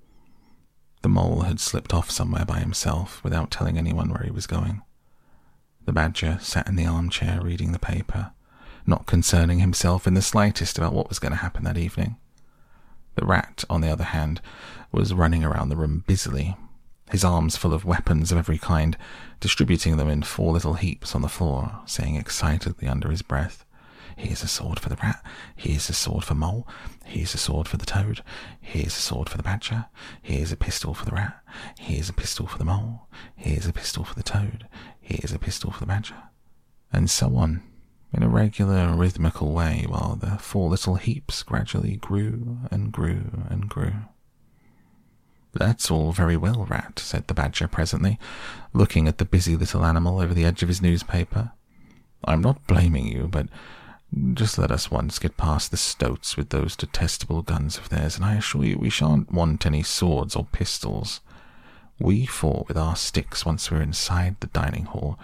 The 1.01 1.09
mole 1.09 1.41
had 1.41 1.59
slipped 1.59 1.93
off 1.93 2.11
somewhere 2.11 2.45
by 2.45 2.59
himself 2.59 3.23
without 3.23 3.51
telling 3.51 3.77
anyone 3.77 4.09
where 4.09 4.23
he 4.23 4.31
was 4.31 4.47
going. 4.47 4.83
The 5.85 5.91
badger 5.91 6.37
sat 6.41 6.67
in 6.67 6.75
the 6.75 6.85
armchair 6.85 7.41
reading 7.41 7.71
the 7.71 7.79
paper, 7.79 8.31
not 8.85 9.07
concerning 9.07 9.59
himself 9.59 10.05
in 10.05 10.13
the 10.13 10.21
slightest 10.21 10.77
about 10.77 10.93
what 10.93 11.09
was 11.09 11.19
going 11.19 11.31
to 11.31 11.37
happen 11.37 11.63
that 11.63 11.77
evening. 11.77 12.17
The 13.15 13.25
rat, 13.25 13.63
on 13.69 13.81
the 13.81 13.89
other 13.89 14.05
hand, 14.05 14.41
was 14.91 15.13
running 15.13 15.43
around 15.43 15.69
the 15.69 15.75
room 15.75 16.03
busily, 16.07 16.55
his 17.09 17.23
arms 17.23 17.57
full 17.57 17.73
of 17.73 17.83
weapons 17.83 18.31
of 18.31 18.37
every 18.37 18.57
kind, 18.57 18.97
distributing 19.39 19.97
them 19.97 20.07
in 20.07 20.23
four 20.23 20.53
little 20.53 20.75
heaps 20.75 21.13
on 21.13 21.21
the 21.21 21.27
floor, 21.27 21.81
saying 21.85 22.15
excitedly 22.15 22.87
under 22.87 23.09
his 23.09 23.21
breath, 23.21 23.65
Here's 24.17 24.43
a 24.43 24.47
sword 24.47 24.79
for 24.79 24.89
the 24.89 24.97
rat. 24.97 25.25
Here's 25.55 25.89
a 25.89 25.93
sword 25.93 26.23
for 26.23 26.35
Mole. 26.35 26.67
Here's 27.05 27.33
a 27.33 27.37
sword 27.37 27.67
for 27.67 27.77
the 27.77 27.85
toad. 27.85 28.21
Here's 28.59 28.87
a 28.95 29.01
sword 29.01 29.29
for 29.29 29.37
the 29.37 29.43
badger. 29.43 29.85
Here's 30.21 30.51
a 30.51 30.57
pistol 30.57 30.93
for 30.93 31.05
the 31.05 31.11
rat. 31.11 31.41
Here's 31.79 32.09
a 32.09 32.13
pistol 32.13 32.45
for 32.45 32.57
the 32.57 32.65
mole. 32.65 33.07
Here's 33.35 33.65
a 33.65 33.73
pistol 33.73 34.03
for 34.03 34.15
the 34.15 34.23
toad. 34.23 34.67
Here's 35.01 35.33
a 35.33 35.39
pistol 35.39 35.71
for 35.71 35.81
the 35.81 35.85
badger. 35.87 36.15
And 36.93 37.09
so 37.09 37.35
on, 37.35 37.63
in 38.13 38.23
a 38.23 38.29
regular, 38.29 38.95
rhythmical 38.95 39.51
way, 39.51 39.85
while 39.87 40.15
the 40.15 40.37
four 40.37 40.69
little 40.69 40.95
heaps 40.95 41.43
gradually 41.43 41.97
grew 41.97 42.59
and 42.69 42.91
grew 42.91 43.45
and 43.49 43.67
grew. 43.67 43.93
That's 45.53 45.91
all 45.91 46.11
very 46.13 46.37
well, 46.37 46.65
Rat, 46.65 46.99
said 46.99 47.27
the 47.27 47.33
badger 47.33 47.67
presently, 47.67 48.17
looking 48.73 49.07
at 49.07 49.17
the 49.17 49.25
busy 49.25 49.57
little 49.57 49.85
animal 49.85 50.19
over 50.19 50.33
the 50.33 50.45
edge 50.45 50.63
of 50.63 50.69
his 50.69 50.81
newspaper. 50.81 51.51
I'm 52.23 52.41
not 52.41 52.65
blaming 52.67 53.07
you, 53.07 53.27
but 53.29 53.47
just 54.33 54.57
let 54.57 54.71
us 54.71 54.91
once 54.91 55.19
get 55.19 55.37
past 55.37 55.71
the 55.71 55.77
stoats 55.77 56.37
with 56.37 56.49
those 56.49 56.75
detestable 56.75 57.41
guns 57.41 57.77
of 57.77 57.89
theirs, 57.89 58.15
and 58.15 58.25
I 58.25 58.35
assure 58.35 58.63
you 58.63 58.77
we 58.77 58.89
shan't 58.89 59.31
want 59.31 59.65
any 59.65 59.83
swords 59.83 60.35
or 60.35 60.45
pistols. 60.51 61.21
We 62.01 62.25
four, 62.25 62.65
with 62.67 62.77
our 62.77 62.95
sticks, 62.95 63.45
once 63.45 63.69
we're 63.69 63.81
inside 63.81 64.37
the 64.39 64.47
dining 64.47 64.85
hall, 64.85 65.19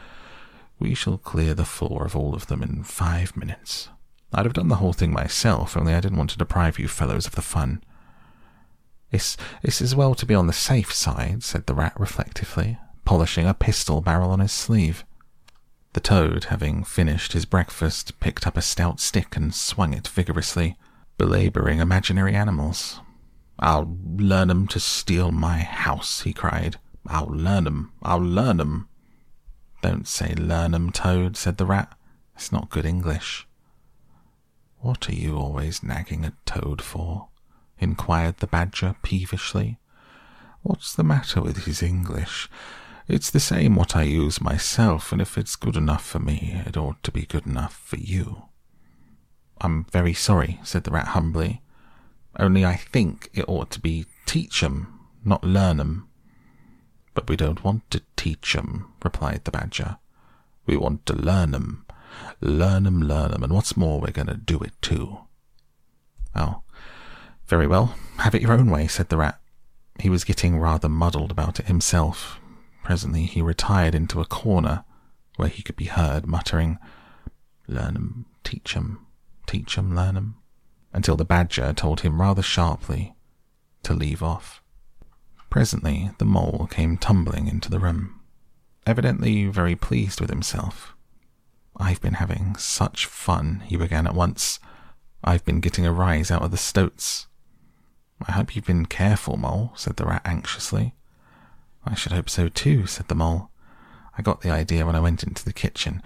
we 0.77 0.93
shall 0.93 1.17
clear 1.17 1.55
the 1.55 1.65
floor 1.65 2.05
of 2.05 2.15
all 2.15 2.35
of 2.35 2.47
them 2.47 2.61
in 2.61 2.83
five 2.83 3.35
minutes. 3.35 3.89
I'd 4.31 4.45
have 4.45 4.53
done 4.53 4.67
the 4.67 4.75
whole 4.75 4.93
thing 4.93 5.11
myself, 5.11 5.75
only 5.75 5.95
I 5.95 6.01
didn't 6.01 6.19
want 6.19 6.29
to 6.31 6.37
deprive 6.37 6.77
you 6.77 6.87
fellows 6.87 7.25
of 7.25 7.33
the 7.33 7.41
fun. 7.41 7.81
It's, 9.11 9.37
it's 9.63 9.81
as 9.81 9.95
well 9.95 10.13
to 10.15 10.25
be 10.25 10.35
on 10.35 10.45
the 10.45 10.53
safe 10.53 10.93
side, 10.93 11.43
said 11.43 11.65
the 11.65 11.73
rat 11.73 11.99
reflectively, 11.99 12.77
polishing 13.05 13.47
a 13.47 13.55
pistol 13.55 14.01
barrel 14.01 14.29
on 14.29 14.39
his 14.39 14.51
sleeve. 14.51 15.03
The 15.93 15.99
toad, 15.99 16.43
having 16.45 16.83
finished 16.83 17.33
his 17.33 17.45
breakfast, 17.45 18.19
picked 18.19 18.45
up 18.45 18.55
a 18.55 18.61
stout 18.61 18.99
stick 18.99 19.35
and 19.35 19.55
swung 19.55 19.95
it 19.95 20.07
vigorously, 20.07 20.77
belaboring 21.17 21.79
imaginary 21.79 22.35
animals. 22.35 22.99
I'll 23.59 23.97
learn 24.17 24.49
'em 24.51 24.67
to 24.67 24.79
steal 24.79 25.31
my 25.31 25.59
house, 25.59 26.21
he 26.21 26.33
cried. 26.33 26.77
I'll 27.07 27.27
learn 27.27 27.65
'em, 27.65 27.91
I'll 28.03 28.23
learn 28.23 28.59
'em. 28.59 28.87
Don't 29.81 30.07
say 30.07 30.35
learn 30.35 30.75
'em, 30.75 30.91
Toad, 30.91 31.37
said 31.37 31.57
the 31.57 31.65
rat. 31.65 31.97
It's 32.35 32.51
not 32.51 32.69
good 32.69 32.85
English. 32.85 33.47
What 34.79 35.09
are 35.09 35.15
you 35.15 35.37
always 35.37 35.81
nagging 35.81 36.23
at 36.23 36.45
Toad 36.45 36.81
for? 36.81 37.29
inquired 37.79 38.37
the 38.37 38.47
badger 38.47 38.95
peevishly. 39.01 39.79
What's 40.61 40.93
the 40.93 41.03
matter 41.03 41.41
with 41.41 41.65
his 41.65 41.81
English? 41.81 42.49
It's 43.07 43.31
the 43.31 43.39
same 43.39 43.75
what 43.75 43.95
I 43.95 44.03
use 44.03 44.41
myself, 44.41 45.11
and 45.11 45.21
if 45.21 45.37
it's 45.37 45.55
good 45.55 45.77
enough 45.77 46.05
for 46.05 46.19
me, 46.19 46.61
it 46.65 46.75
ought 46.75 47.01
to 47.03 47.11
be 47.11 47.25
good 47.25 47.45
enough 47.47 47.73
for 47.73 47.97
you. 47.97 48.49
I'm 49.61 49.85
very 49.85 50.13
sorry, 50.13 50.59
said 50.63 50.83
the 50.83 50.91
rat 50.91 51.09
humbly. 51.09 51.61
Only 52.37 52.65
I 52.65 52.75
think 52.75 53.29
it 53.33 53.47
ought 53.47 53.71
to 53.71 53.79
be 53.79 54.05
teach 54.25 54.63
'em, 54.63 54.99
not 55.25 55.43
learn 55.43 55.79
'em. 55.79 56.07
But 57.13 57.27
we 57.27 57.35
don't 57.35 57.63
want 57.63 57.89
to 57.91 58.03
teach 58.15 58.55
'em, 58.55 58.91
replied 59.03 59.43
the 59.43 59.51
badger. 59.51 59.97
We 60.65 60.77
want 60.77 61.05
to 61.07 61.13
learn 61.13 61.55
'em. 61.55 61.85
Learn 62.41 62.85
'em, 62.85 63.01
learn 63.01 63.33
'em, 63.33 63.43
and 63.43 63.53
what's 63.53 63.75
more, 63.77 63.99
we're 63.99 64.11
going 64.11 64.27
to 64.27 64.35
do 64.35 64.59
it 64.59 64.79
too. 64.81 65.19
Oh, 66.35 66.61
very 67.47 67.67
well, 67.67 67.95
have 68.17 68.35
it 68.35 68.41
your 68.41 68.53
own 68.53 68.69
way, 68.69 68.87
said 68.87 69.09
the 69.09 69.17
rat. 69.17 69.41
He 69.99 70.09
was 70.09 70.23
getting 70.23 70.59
rather 70.59 70.89
muddled 70.89 71.31
about 71.31 71.59
it 71.59 71.67
himself, 71.67 72.39
Presently 72.87 73.25
he 73.25 73.41
retired 73.41 73.93
into 73.93 74.21
a 74.21 74.25
corner 74.25 74.85
where 75.35 75.49
he 75.49 75.61
could 75.61 75.75
be 75.75 75.87
heard 75.87 76.25
muttering, 76.25 76.79
Learn 77.67 77.97
'em, 77.97 78.25
teach 78.45 78.77
'em, 78.77 79.05
teach 79.45 79.77
'em, 79.77 79.93
learn 79.93 80.15
'em, 80.15 80.35
until 80.93 81.15
the 81.15 81.25
badger 81.25 81.73
told 81.73 82.01
him 82.01 82.21
rather 82.21 82.41
sharply 82.41 83.15
to 83.83 83.93
leave 83.93 84.23
off. 84.23 84.61
Presently 85.49 86.11
the 86.17 86.25
mole 86.25 86.67
came 86.69 86.97
tumbling 86.97 87.47
into 87.47 87.69
the 87.69 87.79
room, 87.79 88.19
evidently 88.85 89.45
very 89.47 89.75
pleased 89.75 90.19
with 90.19 90.29
himself. 90.29 90.95
I've 91.77 92.01
been 92.01 92.15
having 92.15 92.55
such 92.55 93.05
fun, 93.05 93.63
he 93.65 93.77
began 93.77 94.07
at 94.07 94.15
once. 94.15 94.59
I've 95.23 95.45
been 95.45 95.59
getting 95.59 95.85
a 95.85 95.91
rise 95.91 96.31
out 96.31 96.41
of 96.41 96.51
the 96.51 96.57
stoats. 96.57 97.27
I 98.25 98.31
hope 98.31 98.55
you've 98.55 98.65
been 98.65 98.87
careful, 98.87 99.37
Mole, 99.37 99.73
said 99.75 99.97
the 99.97 100.05
rat 100.05 100.23
anxiously. 100.25 100.95
I 101.85 101.95
should 101.95 102.11
hope 102.11 102.29
so 102.29 102.49
too, 102.49 102.85
said 102.87 103.07
the 103.07 103.15
mole. 103.15 103.51
I 104.17 104.21
got 104.21 104.41
the 104.41 104.49
idea 104.51 104.85
when 104.85 104.95
I 104.95 104.99
went 104.99 105.23
into 105.23 105.45
the 105.45 105.53
kitchen 105.53 106.01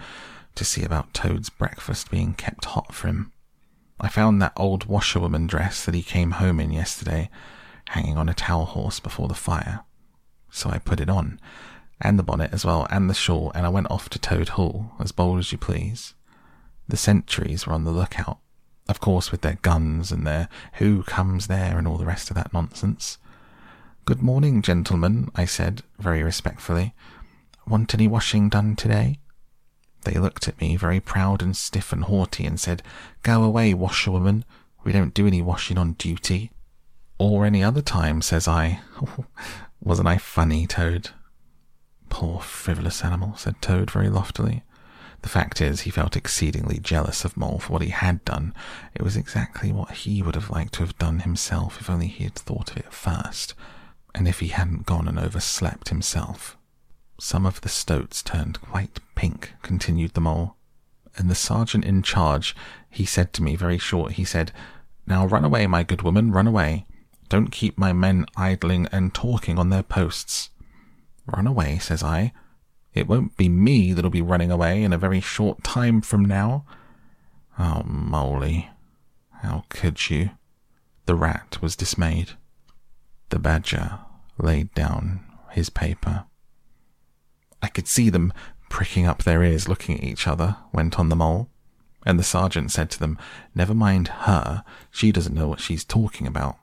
to 0.54 0.64
see 0.64 0.84
about 0.84 1.14
Toad's 1.14 1.48
breakfast 1.48 2.10
being 2.10 2.34
kept 2.34 2.66
hot 2.66 2.94
for 2.94 3.08
him. 3.08 3.32
I 4.02 4.08
found 4.08 4.42
that 4.42 4.52
old 4.56 4.86
washerwoman 4.86 5.46
dress 5.46 5.84
that 5.84 5.94
he 5.94 6.02
came 6.02 6.32
home 6.32 6.58
in 6.58 6.72
yesterday 6.72 7.30
hanging 7.90 8.18
on 8.18 8.28
a 8.28 8.34
towel 8.34 8.64
horse 8.64 8.98
before 8.98 9.28
the 9.28 9.34
fire. 9.34 9.84
So 10.50 10.70
I 10.70 10.78
put 10.78 10.98
it 10.98 11.08
on, 11.08 11.38
and 12.00 12.18
the 12.18 12.24
bonnet 12.24 12.52
as 12.52 12.64
well, 12.64 12.88
and 12.90 13.08
the 13.08 13.14
shawl, 13.14 13.52
and 13.54 13.64
I 13.64 13.68
went 13.68 13.90
off 13.90 14.08
to 14.10 14.18
Toad 14.18 14.50
Hall, 14.50 14.90
as 14.98 15.12
bold 15.12 15.38
as 15.38 15.52
you 15.52 15.58
please. 15.58 16.14
The 16.88 16.96
sentries 16.96 17.64
were 17.64 17.72
on 17.72 17.84
the 17.84 17.92
lookout, 17.92 18.38
of 18.88 19.00
course, 19.00 19.30
with 19.30 19.42
their 19.42 19.58
guns 19.62 20.10
and 20.10 20.26
their 20.26 20.48
who 20.74 21.04
comes 21.04 21.46
there 21.46 21.78
and 21.78 21.86
all 21.86 21.96
the 21.96 22.04
rest 22.04 22.28
of 22.28 22.36
that 22.36 22.52
nonsense. 22.52 23.18
Good 24.04 24.20
morning, 24.20 24.62
gentlemen, 24.62 25.30
I 25.36 25.44
said 25.44 25.82
very 26.00 26.24
respectfully. 26.24 26.92
Want 27.68 27.94
any 27.94 28.08
washing 28.08 28.48
done 28.48 28.74
today? 28.74 29.20
They 30.04 30.18
looked 30.18 30.48
at 30.48 30.60
me 30.60 30.76
very 30.76 31.00
proud 31.00 31.42
and 31.42 31.56
stiff 31.56 31.92
and 31.92 32.04
haughty 32.04 32.44
and 32.44 32.58
said, 32.58 32.82
Go 33.22 33.42
away, 33.42 33.72
washerwoman. 33.74 34.44
We 34.84 34.92
don't 34.92 35.14
do 35.14 35.26
any 35.26 35.42
washing 35.42 35.78
on 35.78 35.92
duty. 35.92 36.50
Or 37.18 37.46
any 37.46 37.62
other 37.62 37.82
time, 37.82 38.20
says 38.20 38.48
I. 38.48 38.80
Wasn't 39.80 40.08
I 40.08 40.18
funny, 40.18 40.66
Toad? 40.66 41.10
Poor 42.08 42.40
frivolous 42.40 43.04
animal, 43.04 43.36
said 43.36 43.62
Toad 43.62 43.90
very 43.90 44.08
loftily. 44.10 44.64
The 45.22 45.28
fact 45.28 45.60
is, 45.60 45.82
he 45.82 45.90
felt 45.90 46.16
exceedingly 46.16 46.78
jealous 46.78 47.24
of 47.24 47.36
Mole 47.36 47.60
for 47.60 47.72
what 47.72 47.82
he 47.82 47.90
had 47.90 48.24
done. 48.24 48.54
It 48.92 49.02
was 49.02 49.16
exactly 49.16 49.70
what 49.70 49.92
he 49.92 50.20
would 50.20 50.34
have 50.34 50.50
liked 50.50 50.74
to 50.74 50.80
have 50.80 50.98
done 50.98 51.20
himself 51.20 51.80
if 51.80 51.88
only 51.88 52.08
he 52.08 52.24
had 52.24 52.34
thought 52.34 52.72
of 52.72 52.76
it 52.76 52.92
first, 52.92 53.54
and 54.16 54.26
if 54.26 54.40
he 54.40 54.48
hadn't 54.48 54.84
gone 54.84 55.06
and 55.06 55.18
overslept 55.18 55.90
himself. 55.90 56.56
Some 57.24 57.46
of 57.46 57.60
the 57.60 57.68
stoats 57.68 58.20
turned 58.20 58.60
quite 58.60 58.98
pink, 59.14 59.52
continued 59.62 60.14
the 60.14 60.20
Mole. 60.20 60.56
And 61.16 61.30
the 61.30 61.36
sergeant 61.36 61.84
in 61.84 62.02
charge, 62.02 62.56
he 62.90 63.04
said 63.04 63.32
to 63.32 63.44
me 63.44 63.54
very 63.54 63.78
short, 63.78 64.14
he 64.14 64.24
said, 64.24 64.50
Now 65.06 65.26
run 65.26 65.44
away, 65.44 65.68
my 65.68 65.84
good 65.84 66.02
woman, 66.02 66.32
run 66.32 66.48
away. 66.48 66.84
Don't 67.28 67.52
keep 67.52 67.78
my 67.78 67.92
men 67.92 68.26
idling 68.36 68.88
and 68.90 69.14
talking 69.14 69.56
on 69.56 69.70
their 69.70 69.84
posts. 69.84 70.50
Run 71.24 71.46
away, 71.46 71.78
says 71.78 72.02
I. 72.02 72.32
It 72.92 73.06
won't 73.06 73.36
be 73.36 73.48
me 73.48 73.92
that'll 73.92 74.10
be 74.10 74.20
running 74.20 74.50
away 74.50 74.82
in 74.82 74.92
a 74.92 74.98
very 74.98 75.20
short 75.20 75.62
time 75.62 76.00
from 76.00 76.24
now. 76.24 76.66
Oh, 77.56 77.84
Moley, 77.84 78.68
how 79.42 79.62
could 79.68 80.10
you? 80.10 80.30
The 81.06 81.14
rat 81.14 81.58
was 81.62 81.76
dismayed. 81.76 82.30
The 83.28 83.38
badger 83.38 84.00
laid 84.38 84.74
down 84.74 85.24
his 85.52 85.70
paper. 85.70 86.24
I 87.62 87.68
could 87.68 87.88
see 87.88 88.10
them 88.10 88.32
pricking 88.68 89.06
up 89.06 89.22
their 89.22 89.42
ears 89.42 89.68
looking 89.68 89.96
at 89.98 90.04
each 90.04 90.26
other, 90.26 90.56
went 90.72 90.98
on 90.98 91.08
the 91.08 91.16
mole. 91.16 91.48
And 92.04 92.18
the 92.18 92.24
sergeant 92.24 92.72
said 92.72 92.90
to 92.90 92.98
them, 92.98 93.16
Never 93.54 93.74
mind 93.74 94.08
her, 94.08 94.64
she 94.90 95.12
doesn't 95.12 95.34
know 95.34 95.46
what 95.46 95.60
she's 95.60 95.84
talking 95.84 96.26
about. 96.26 96.56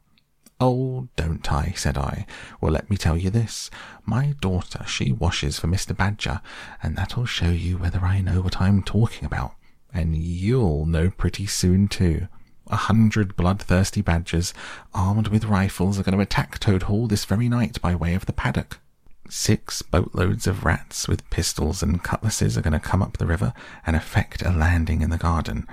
Oh, 0.60 1.08
don't 1.16 1.50
I, 1.50 1.72
said 1.78 1.98
I. 1.98 2.26
Well, 2.60 2.74
let 2.74 2.90
me 2.90 2.98
tell 2.98 3.16
you 3.16 3.30
this. 3.30 3.70
My 4.06 4.34
daughter, 4.42 4.84
she 4.86 5.14
washes 5.14 5.58
for 5.58 5.68
Mr. 5.68 5.96
Badger, 5.96 6.42
and 6.84 6.98
that'll 6.98 7.26
show 7.26 7.50
you 7.50 7.78
whether 7.78 8.00
I 8.00 8.20
know 8.20 8.42
what 8.42 8.60
I'm 8.60 8.84
talking 8.84 9.26
about. 9.26 9.54
And 9.94 10.18
you'll 10.18 10.86
know 10.86 11.12
pretty 11.12 11.46
soon, 11.46 11.88
too. 11.88 12.28
A 12.68 12.76
hundred 12.76 13.38
bloodthirsty 13.38 14.02
badgers, 14.02 14.54
armed 14.94 15.30
with 15.30 15.46
rifles, 15.46 15.98
are 15.98 16.04
going 16.04 16.18
to 16.18 16.22
attack 16.22 16.60
Toad 16.60 16.84
Hall 16.84 17.08
this 17.08 17.24
very 17.24 17.48
night 17.48 17.82
by 17.82 17.96
way 17.96 18.14
of 18.14 18.26
the 18.26 18.34
paddock. 18.34 18.80
Six 19.32 19.84
boatloads 19.84 20.48
of 20.48 20.66
rats 20.66 21.08
with 21.08 21.30
pistols 21.30 21.84
and 21.84 22.04
cutlasses 22.04 22.58
are 22.58 22.62
going 22.62 22.74
to 22.74 22.80
come 22.80 23.04
up 23.04 23.18
the 23.18 23.28
river 23.28 23.54
and 23.86 23.96
effect 23.96 24.42
a 24.42 24.50
landing 24.50 25.04
in 25.04 25.12
the 25.12 25.20
garden, 25.20 25.68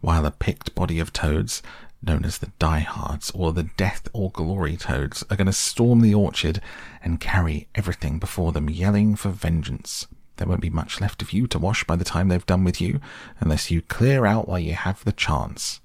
while 0.00 0.26
a 0.26 0.32
picked 0.32 0.74
body 0.74 0.98
of 0.98 1.12
toads 1.12 1.62
known 2.02 2.24
as 2.24 2.38
the 2.38 2.50
diehards 2.58 3.30
or 3.32 3.52
the 3.52 3.70
death 3.76 4.08
or 4.12 4.32
glory 4.32 4.76
toads, 4.76 5.22
are 5.30 5.36
going 5.36 5.46
to 5.46 5.52
storm 5.52 6.00
the 6.00 6.14
orchard 6.14 6.60
and 7.02 7.20
carry 7.20 7.68
everything 7.76 8.18
before 8.18 8.50
them, 8.50 8.68
yelling 8.68 9.14
for 9.14 9.30
vengeance. 9.30 10.08
There 10.36 10.48
won't 10.48 10.60
be 10.60 10.70
much 10.70 11.00
left 11.00 11.22
of 11.22 11.32
you 11.32 11.46
to 11.48 11.58
wash 11.58 11.84
by 11.84 11.94
the 11.94 12.04
time 12.04 12.28
they've 12.28 12.46
done 12.46 12.64
with 12.64 12.80
you, 12.80 13.00
unless 13.38 13.70
you 13.70 13.80
clear 13.80 14.26
out 14.26 14.48
while 14.48 14.58
you 14.58 14.74
have 14.74 15.04
the 15.04 15.12
chance. 15.12 15.80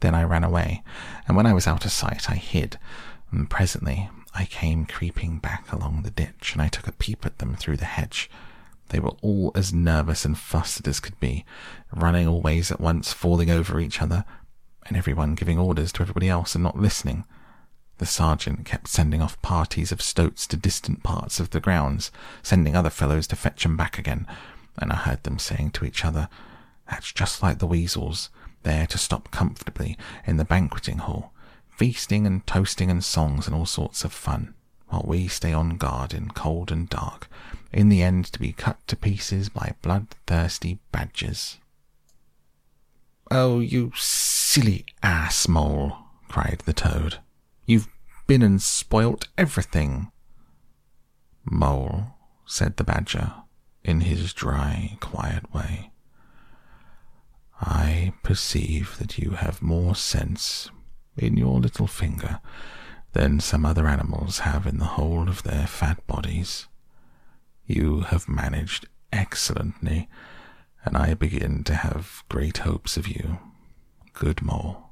Then 0.00 0.14
I 0.14 0.24
ran 0.24 0.44
away, 0.44 0.82
and 1.26 1.34
when 1.34 1.46
I 1.46 1.54
was 1.54 1.66
out 1.66 1.86
of 1.86 1.92
sight, 1.92 2.28
I 2.30 2.34
hid, 2.34 2.78
and 3.30 3.48
presently 3.48 4.10
I 4.34 4.46
came 4.46 4.86
creeping 4.86 5.38
back 5.38 5.70
along 5.72 6.02
the 6.02 6.10
ditch, 6.10 6.52
and 6.52 6.62
I 6.62 6.68
took 6.68 6.86
a 6.86 6.92
peep 6.92 7.26
at 7.26 7.38
them 7.38 7.54
through 7.54 7.76
the 7.76 7.84
hedge. 7.84 8.30
They 8.88 8.98
were 8.98 9.16
all 9.20 9.52
as 9.54 9.72
nervous 9.72 10.24
and 10.24 10.38
flustered 10.38 10.88
as 10.88 11.00
could 11.00 11.18
be, 11.20 11.44
running 11.94 12.26
all 12.26 12.40
ways 12.40 12.70
at 12.70 12.80
once, 12.80 13.12
falling 13.12 13.50
over 13.50 13.80
each 13.80 14.00
other, 14.00 14.24
and 14.86 14.96
everyone 14.96 15.34
giving 15.34 15.58
orders 15.58 15.92
to 15.92 16.02
everybody 16.02 16.28
else 16.28 16.54
and 16.54 16.64
not 16.64 16.78
listening. 16.78 17.24
The 17.98 18.06
sergeant 18.06 18.64
kept 18.64 18.88
sending 18.88 19.22
off 19.22 19.40
parties 19.42 19.92
of 19.92 20.02
stoats 20.02 20.46
to 20.48 20.56
distant 20.56 21.02
parts 21.02 21.38
of 21.38 21.50
the 21.50 21.60
grounds, 21.60 22.10
sending 22.42 22.74
other 22.74 22.90
fellows 22.90 23.26
to 23.28 23.36
fetch 23.36 23.64
'em 23.64 23.76
back 23.76 23.98
again, 23.98 24.26
and 24.78 24.92
I 24.92 24.96
heard 24.96 25.22
them 25.22 25.38
saying 25.38 25.70
to 25.72 25.84
each 25.84 26.04
other, 26.04 26.28
That's 26.90 27.12
just 27.12 27.42
like 27.42 27.58
the 27.58 27.66
weasels, 27.66 28.28
there 28.62 28.86
to 28.88 28.98
stop 28.98 29.30
comfortably 29.30 29.96
in 30.26 30.36
the 30.36 30.44
banqueting 30.44 30.98
hall, 30.98 31.31
feasting 31.76 32.26
and 32.26 32.46
toasting 32.46 32.90
and 32.90 33.02
songs 33.02 33.46
and 33.46 33.56
all 33.56 33.66
sorts 33.66 34.04
of 34.04 34.12
fun, 34.12 34.54
while 34.88 35.04
we 35.06 35.26
stay 35.28 35.52
on 35.52 35.76
guard 35.76 36.12
in 36.12 36.30
cold 36.30 36.70
and 36.70 36.88
dark, 36.88 37.28
in 37.72 37.88
the 37.88 38.02
end 38.02 38.26
to 38.26 38.38
be 38.38 38.52
cut 38.52 38.78
to 38.86 38.96
pieces 38.96 39.48
by 39.48 39.74
bloodthirsty 39.82 40.78
badgers. 40.92 41.58
Oh, 43.30 43.60
you 43.60 43.92
silly 43.96 44.84
ass 45.02 45.48
mole, 45.48 45.96
cried 46.28 46.62
the 46.66 46.74
toad. 46.74 47.18
You've 47.66 47.88
been 48.26 48.42
and 48.42 48.60
spoilt 48.60 49.28
everything. 49.38 50.12
Mole, 51.44 52.14
said 52.44 52.76
the 52.76 52.84
badger, 52.84 53.32
in 53.82 54.02
his 54.02 54.32
dry, 54.32 54.98
quiet 55.00 55.52
way. 55.54 55.90
I 57.60 58.12
perceive 58.22 58.98
that 58.98 59.18
you 59.18 59.30
have 59.30 59.62
more 59.62 59.94
sense 59.94 60.70
in 61.16 61.36
your 61.36 61.60
little 61.60 61.86
finger 61.86 62.40
than 63.12 63.40
some 63.40 63.66
other 63.66 63.86
animals 63.86 64.40
have 64.40 64.66
in 64.66 64.78
the 64.78 64.84
whole 64.84 65.28
of 65.28 65.42
their 65.42 65.66
fat 65.66 66.06
bodies. 66.06 66.66
You 67.66 68.00
have 68.00 68.28
managed 68.28 68.88
excellently 69.12 70.08
and 70.84 70.96
I 70.96 71.14
begin 71.14 71.64
to 71.64 71.74
have 71.74 72.24
great 72.28 72.58
hopes 72.58 72.96
of 72.96 73.06
you. 73.06 73.38
Good 74.12 74.42
mole, 74.42 74.90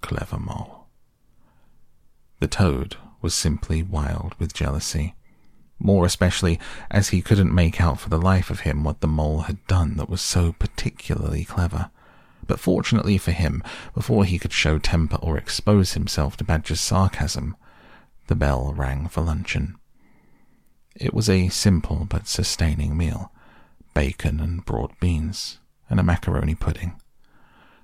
clever 0.00 0.38
mole. 0.38 0.86
The 2.38 2.46
toad 2.46 2.96
was 3.20 3.34
simply 3.34 3.82
wild 3.82 4.34
with 4.38 4.54
jealousy, 4.54 5.14
more 5.78 6.06
especially 6.06 6.60
as 6.90 7.08
he 7.08 7.22
couldn't 7.22 7.54
make 7.54 7.80
out 7.80 7.98
for 7.98 8.08
the 8.08 8.20
life 8.20 8.50
of 8.50 8.60
him 8.60 8.84
what 8.84 9.00
the 9.00 9.08
mole 9.08 9.42
had 9.42 9.66
done 9.66 9.96
that 9.96 10.08
was 10.08 10.20
so 10.20 10.52
particularly 10.52 11.44
clever. 11.44 11.90
But 12.46 12.60
fortunately 12.60 13.18
for 13.18 13.32
him, 13.32 13.62
before 13.94 14.24
he 14.24 14.38
could 14.38 14.52
show 14.52 14.78
temper 14.78 15.16
or 15.16 15.36
expose 15.36 15.94
himself 15.94 16.36
to 16.36 16.44
Badger's 16.44 16.80
sarcasm, 16.80 17.56
the 18.28 18.36
bell 18.36 18.72
rang 18.74 19.08
for 19.08 19.20
luncheon. 19.20 19.76
It 20.94 21.12
was 21.12 21.28
a 21.28 21.48
simple 21.48 22.06
but 22.08 22.26
sustaining 22.26 22.96
meal 22.96 23.32
bacon 23.94 24.40
and 24.40 24.62
broad 24.66 24.92
beans, 25.00 25.58
and 25.88 25.98
a 25.98 26.02
macaroni 26.02 26.54
pudding. 26.54 27.00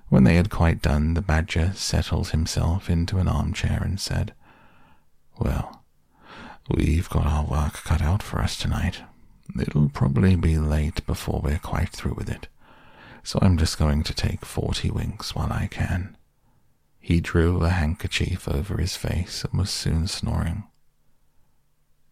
When 0.09 0.25
they 0.25 0.35
had 0.35 0.51
quite 0.51 0.79
done, 0.79 1.15
the 1.15 1.23
badger 1.23 1.71
settled 1.73 2.29
himself 2.29 2.87
into 2.87 3.17
an 3.17 3.27
armchair 3.27 3.81
and 3.83 3.99
said, 3.99 4.31
Well, 5.39 5.83
we've 6.69 7.09
got 7.09 7.25
our 7.25 7.43
work 7.43 7.83
cut 7.83 7.99
out 7.99 8.21
for 8.21 8.39
us 8.41 8.55
tonight. 8.55 9.01
It'll 9.59 9.89
probably 9.89 10.35
be 10.35 10.59
late 10.59 11.03
before 11.07 11.41
we're 11.43 11.57
quite 11.57 11.89
through 11.89 12.13
with 12.13 12.29
it, 12.29 12.47
so 13.23 13.39
I'm 13.41 13.57
just 13.57 13.79
going 13.79 14.03
to 14.03 14.13
take 14.13 14.45
forty 14.45 14.91
winks 14.91 15.33
while 15.33 15.51
I 15.51 15.67
can. 15.67 16.17
He 16.99 17.19
drew 17.19 17.63
a 17.63 17.69
handkerchief 17.69 18.47
over 18.47 18.77
his 18.77 18.95
face 18.95 19.43
and 19.43 19.59
was 19.59 19.69
soon 19.69 20.07
snoring. 20.07 20.63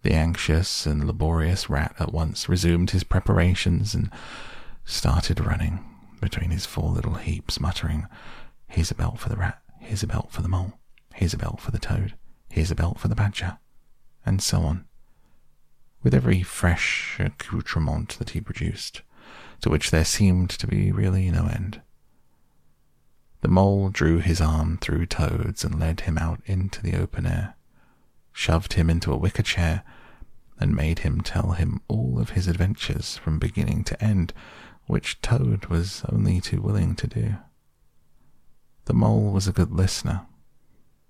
The 0.02 0.14
anxious 0.14 0.86
and 0.86 1.06
laborious 1.06 1.70
rat 1.70 1.96
at 2.00 2.12
once 2.12 2.50
resumed 2.50 2.92
his 2.92 3.04
preparations 3.04 3.94
and 3.94 4.10
started 4.84 5.40
running 5.40 5.86
between 6.20 6.50
his 6.50 6.66
four 6.66 6.90
little 6.90 7.16
heaps, 7.16 7.60
muttering, 7.60 8.08
Here's 8.72 8.90
a 8.90 8.96
belt 8.96 9.20
for 9.20 9.28
the 9.28 9.36
rat, 9.36 9.62
here's 9.80 10.02
a 10.02 10.08
belt 10.08 10.32
for 10.32 10.42
the 10.42 10.48
mole, 10.48 10.80
here's 11.14 11.34
a 11.34 11.38
belt 11.38 11.60
for 11.60 11.72
the 11.72 11.78
toad, 11.78 12.16
here's 12.50 12.72
a 12.72 12.76
belt 12.76 13.00
for 13.00 13.10
the 13.10 13.16
badger, 13.16 13.58
and 14.26 14.42
so 14.42 14.62
on, 14.62 14.86
with 16.04 16.14
every 16.14 16.42
fresh 16.42 17.18
accoutrement 17.20 18.18
that 18.18 18.30
he 18.30 18.40
produced, 18.40 19.02
to 19.62 19.70
which 19.70 19.92
there 19.92 20.06
seemed 20.06 20.50
to 20.50 20.68
be 20.68 20.92
really 20.92 21.30
no 21.32 21.46
end. 21.48 21.82
The 23.42 23.48
mole 23.48 23.90
drew 23.90 24.20
his 24.20 24.40
arm 24.40 24.78
through 24.78 25.08
Toad's 25.08 25.64
and 25.64 25.80
led 25.80 26.02
him 26.02 26.18
out 26.18 26.42
into 26.46 26.82
the 26.82 26.96
open 26.96 27.26
air, 27.26 27.56
shoved 28.32 28.74
him 28.74 28.90
into 28.90 29.12
a 29.12 29.18
wicker 29.18 29.44
chair, 29.44 29.84
and 30.60 30.76
made 30.76 31.00
him 31.00 31.22
tell 31.22 31.52
him 31.52 31.82
all 31.88 32.20
of 32.20 32.32
his 32.32 32.48
adventures 32.48 33.18
from 33.18 33.40
beginning 33.40 33.84
to 33.86 34.04
end, 34.04 34.32
which 34.86 35.20
Toad 35.22 35.66
was 35.66 36.04
only 36.12 36.40
too 36.40 36.62
willing 36.62 36.96
to 36.96 37.08
do. 37.08 37.36
The 38.86 38.94
mole 38.94 39.32
was 39.32 39.48
a 39.48 39.54
good 39.54 39.72
listener, 39.72 40.28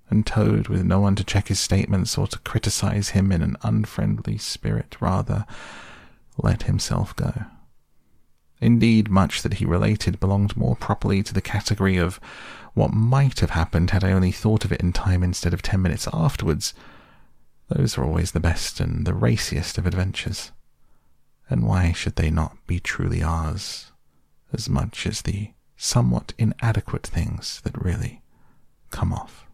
and 0.09 0.25
Toad, 0.25 0.67
with 0.67 0.83
no 0.83 0.99
one 1.01 1.15
to 1.15 1.23
check 1.23 1.49
his 1.49 1.59
statements 1.59 2.17
or 2.17 2.27
to 2.27 2.39
criticize 2.39 3.09
him 3.09 3.31
in 3.31 3.41
an 3.41 3.57
unfriendly 3.61 4.37
spirit, 4.37 4.95
rather 5.01 5.45
let 6.37 6.63
himself 6.63 7.15
go. 7.15 7.45
Indeed, 8.61 9.09
much 9.09 9.41
that 9.41 9.55
he 9.55 9.65
related 9.65 10.19
belonged 10.19 10.55
more 10.55 10.75
properly 10.75 11.23
to 11.23 11.33
the 11.33 11.41
category 11.41 11.97
of 11.97 12.19
what 12.75 12.93
might 12.93 13.39
have 13.39 13.49
happened 13.49 13.89
had 13.89 14.03
I 14.03 14.11
only 14.11 14.31
thought 14.31 14.63
of 14.63 14.71
it 14.71 14.81
in 14.81 14.93
time 14.93 15.23
instead 15.23 15.53
of 15.53 15.63
ten 15.63 15.81
minutes 15.81 16.07
afterwards. 16.13 16.73
Those 17.69 17.97
are 17.97 18.03
always 18.03 18.31
the 18.31 18.39
best 18.39 18.79
and 18.79 19.05
the 19.05 19.15
raciest 19.15 19.77
of 19.77 19.87
adventures. 19.87 20.51
And 21.49 21.65
why 21.65 21.91
should 21.91 22.15
they 22.15 22.29
not 22.29 22.55
be 22.67 22.79
truly 22.79 23.23
ours, 23.23 23.91
as 24.53 24.69
much 24.69 25.07
as 25.07 25.23
the 25.23 25.51
somewhat 25.75 26.33
inadequate 26.37 27.07
things 27.07 27.61
that 27.63 27.83
really 27.83 28.21
come 28.91 29.11
off? 29.11 29.47